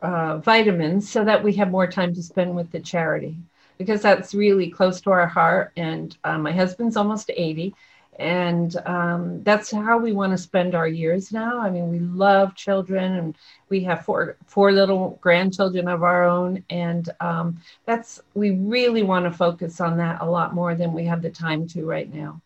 uh, 0.00 0.38
vitamins 0.38 1.08
so 1.08 1.24
that 1.24 1.44
we 1.44 1.52
have 1.52 1.70
more 1.70 1.86
time 1.86 2.12
to 2.14 2.22
spend 2.22 2.56
with 2.56 2.72
the 2.72 2.80
charity 2.80 3.36
because 3.78 4.02
that's 4.02 4.34
really 4.34 4.70
close 4.70 5.00
to 5.02 5.10
our 5.10 5.26
heart. 5.26 5.72
And 5.76 6.16
uh, 6.24 6.38
my 6.38 6.52
husband's 6.52 6.96
almost 6.96 7.30
80. 7.34 7.74
And 8.18 8.76
um, 8.84 9.42
that's 9.42 9.70
how 9.70 9.98
we 9.98 10.12
want 10.12 10.32
to 10.32 10.38
spend 10.38 10.74
our 10.74 10.86
years 10.86 11.32
now. 11.32 11.58
I 11.58 11.70
mean, 11.70 11.90
we 11.90 11.98
love 11.98 12.54
children 12.54 13.14
and 13.14 13.34
we 13.70 13.82
have 13.84 14.04
four, 14.04 14.36
four 14.46 14.70
little 14.70 15.18
grandchildren 15.22 15.88
of 15.88 16.02
our 16.02 16.24
own. 16.24 16.62
And 16.68 17.08
um, 17.20 17.58
that's, 17.86 18.20
we 18.34 18.50
really 18.50 19.02
want 19.02 19.24
to 19.24 19.30
focus 19.30 19.80
on 19.80 19.96
that 19.96 20.20
a 20.20 20.26
lot 20.26 20.54
more 20.54 20.74
than 20.74 20.92
we 20.92 21.04
have 21.04 21.22
the 21.22 21.30
time 21.30 21.66
to 21.68 21.86
right 21.86 22.12
now. 22.12 22.40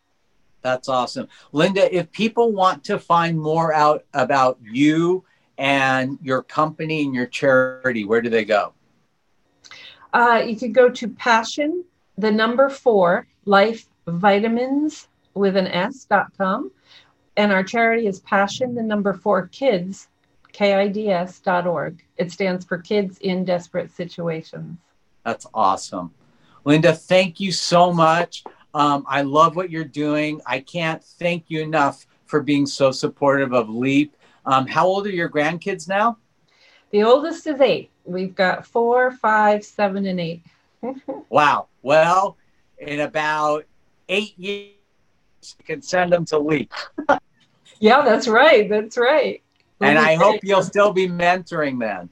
That's 0.62 0.89
awesome. 0.89 1.29
Linda, 1.53 1.95
if 1.95 2.11
people 2.11 2.53
want 2.53 2.85
to 2.85 2.99
find 2.99 3.39
more 3.39 3.73
out 3.73 4.05
about 4.15 4.59
you 4.62 5.25
and 5.59 6.19
your 6.23 6.43
company 6.43 7.05
and 7.05 7.15
your 7.15 7.27
charity, 7.27 8.05
where 8.05 8.21
do 8.21 8.31
they 8.31 8.45
go? 8.45 8.73
Uh, 10.12 10.42
you 10.47 10.57
could 10.57 10.75
go 10.75 10.88
to 10.88 11.09
passion, 11.09 11.85
the 12.16 12.31
number 12.31 12.69
four, 12.69 13.27
life 13.45 13.87
vitamins 14.07 15.09
with 15.35 15.57
an 15.57 15.66
S 15.66 16.05
dot 16.05 16.33
com. 16.38 16.71
And 17.37 17.53
our 17.53 17.62
charity 17.62 18.07
is 18.07 18.21
passion, 18.21 18.75
the 18.75 18.83
number 18.83 19.12
four 19.12 19.49
kids, 19.49 20.09
K-I-D-S 20.53 21.40
dot 21.40 21.66
org. 21.66 22.03
It 22.16 22.33
stands 22.33 22.64
for 22.64 22.79
kids 22.79 23.19
in 23.19 23.45
desperate 23.45 23.90
situations. 23.90 24.79
That's 25.25 25.47
awesome. 25.53 26.12
Linda, 26.64 26.95
thank 26.95 27.38
you 27.38 27.53
so 27.53 27.92
much. 27.92 28.42
Um, 28.73 29.05
I 29.07 29.23
love 29.23 29.55
what 29.55 29.71
you're 29.71 29.85
doing. 29.85 30.40
I 30.47 30.61
can't 30.61 31.05
thank 31.05 31.45
you 31.49 31.61
enough 31.62 32.07
for 32.25 32.40
being 32.40 32.64
so 32.64 32.90
supportive 32.90 33.53
of 33.53 33.69
LEAP. 33.69 34.16
Um, 34.47 34.66
how 34.66 34.87
old 34.87 35.07
are 35.07 35.11
your 35.11 35.29
grandkids 35.29 35.88
now? 35.88 36.16
The 36.90 37.03
oldest 37.03 37.47
is 37.47 37.61
eight. 37.61 37.90
We've 38.07 38.35
got 38.35 38.66
four, 38.66 39.12
five, 39.12 39.64
seven, 39.64 40.07
and 40.07 40.21
eight. 40.21 40.42
Wow. 41.29 41.66
Well, 41.83 42.37
in 42.79 43.01
about 43.01 43.64
eight 44.09 44.38
years, 44.38 44.71
you 45.42 45.64
can 45.64 45.83
send 45.83 46.12
them 46.12 46.25
to 46.27 46.38
LEAP. 46.38 46.73
Yeah, 47.79 48.03
that's 48.03 48.27
right. 48.27 48.69
That's 48.71 48.97
right. 48.97 49.42
And 49.83 49.99
I 49.99 50.14
hope 50.14 50.40
We'll 50.42 50.51
you'll 50.51 50.62
still 50.62 50.92
be 50.92 51.09
mentoring 51.09 51.79
then. 51.79 52.09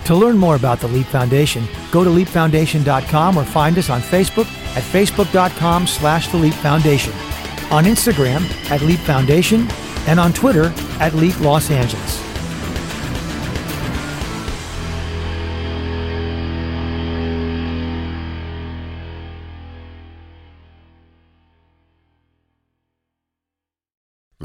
To 0.06 0.16
learn 0.16 0.38
more 0.38 0.56
about 0.56 0.80
the 0.80 0.88
Leap 0.88 1.08
Foundation, 1.08 1.68
go 1.92 2.06
to 2.06 2.10
leapfoundation.com 2.10 3.38
or 3.38 3.44
find 3.44 3.78
us 3.78 3.90
on 3.90 4.00
Facebook 4.02 4.48
at 4.76 4.84
facebook.com 4.84 5.88
slash 5.88 6.30
the 6.30 6.38
Leap 6.38 6.54
Foundation, 6.56 7.12
on 7.70 7.84
Instagram 7.84 8.50
at 8.72 8.82
Leap 8.82 9.00
Foundation, 9.00 9.68
and 10.08 10.22
on 10.22 10.32
Twitter 10.32 10.74
at 11.00 11.14
Leap 11.16 11.38
Los 11.42 11.70
Angeles. 11.70 12.31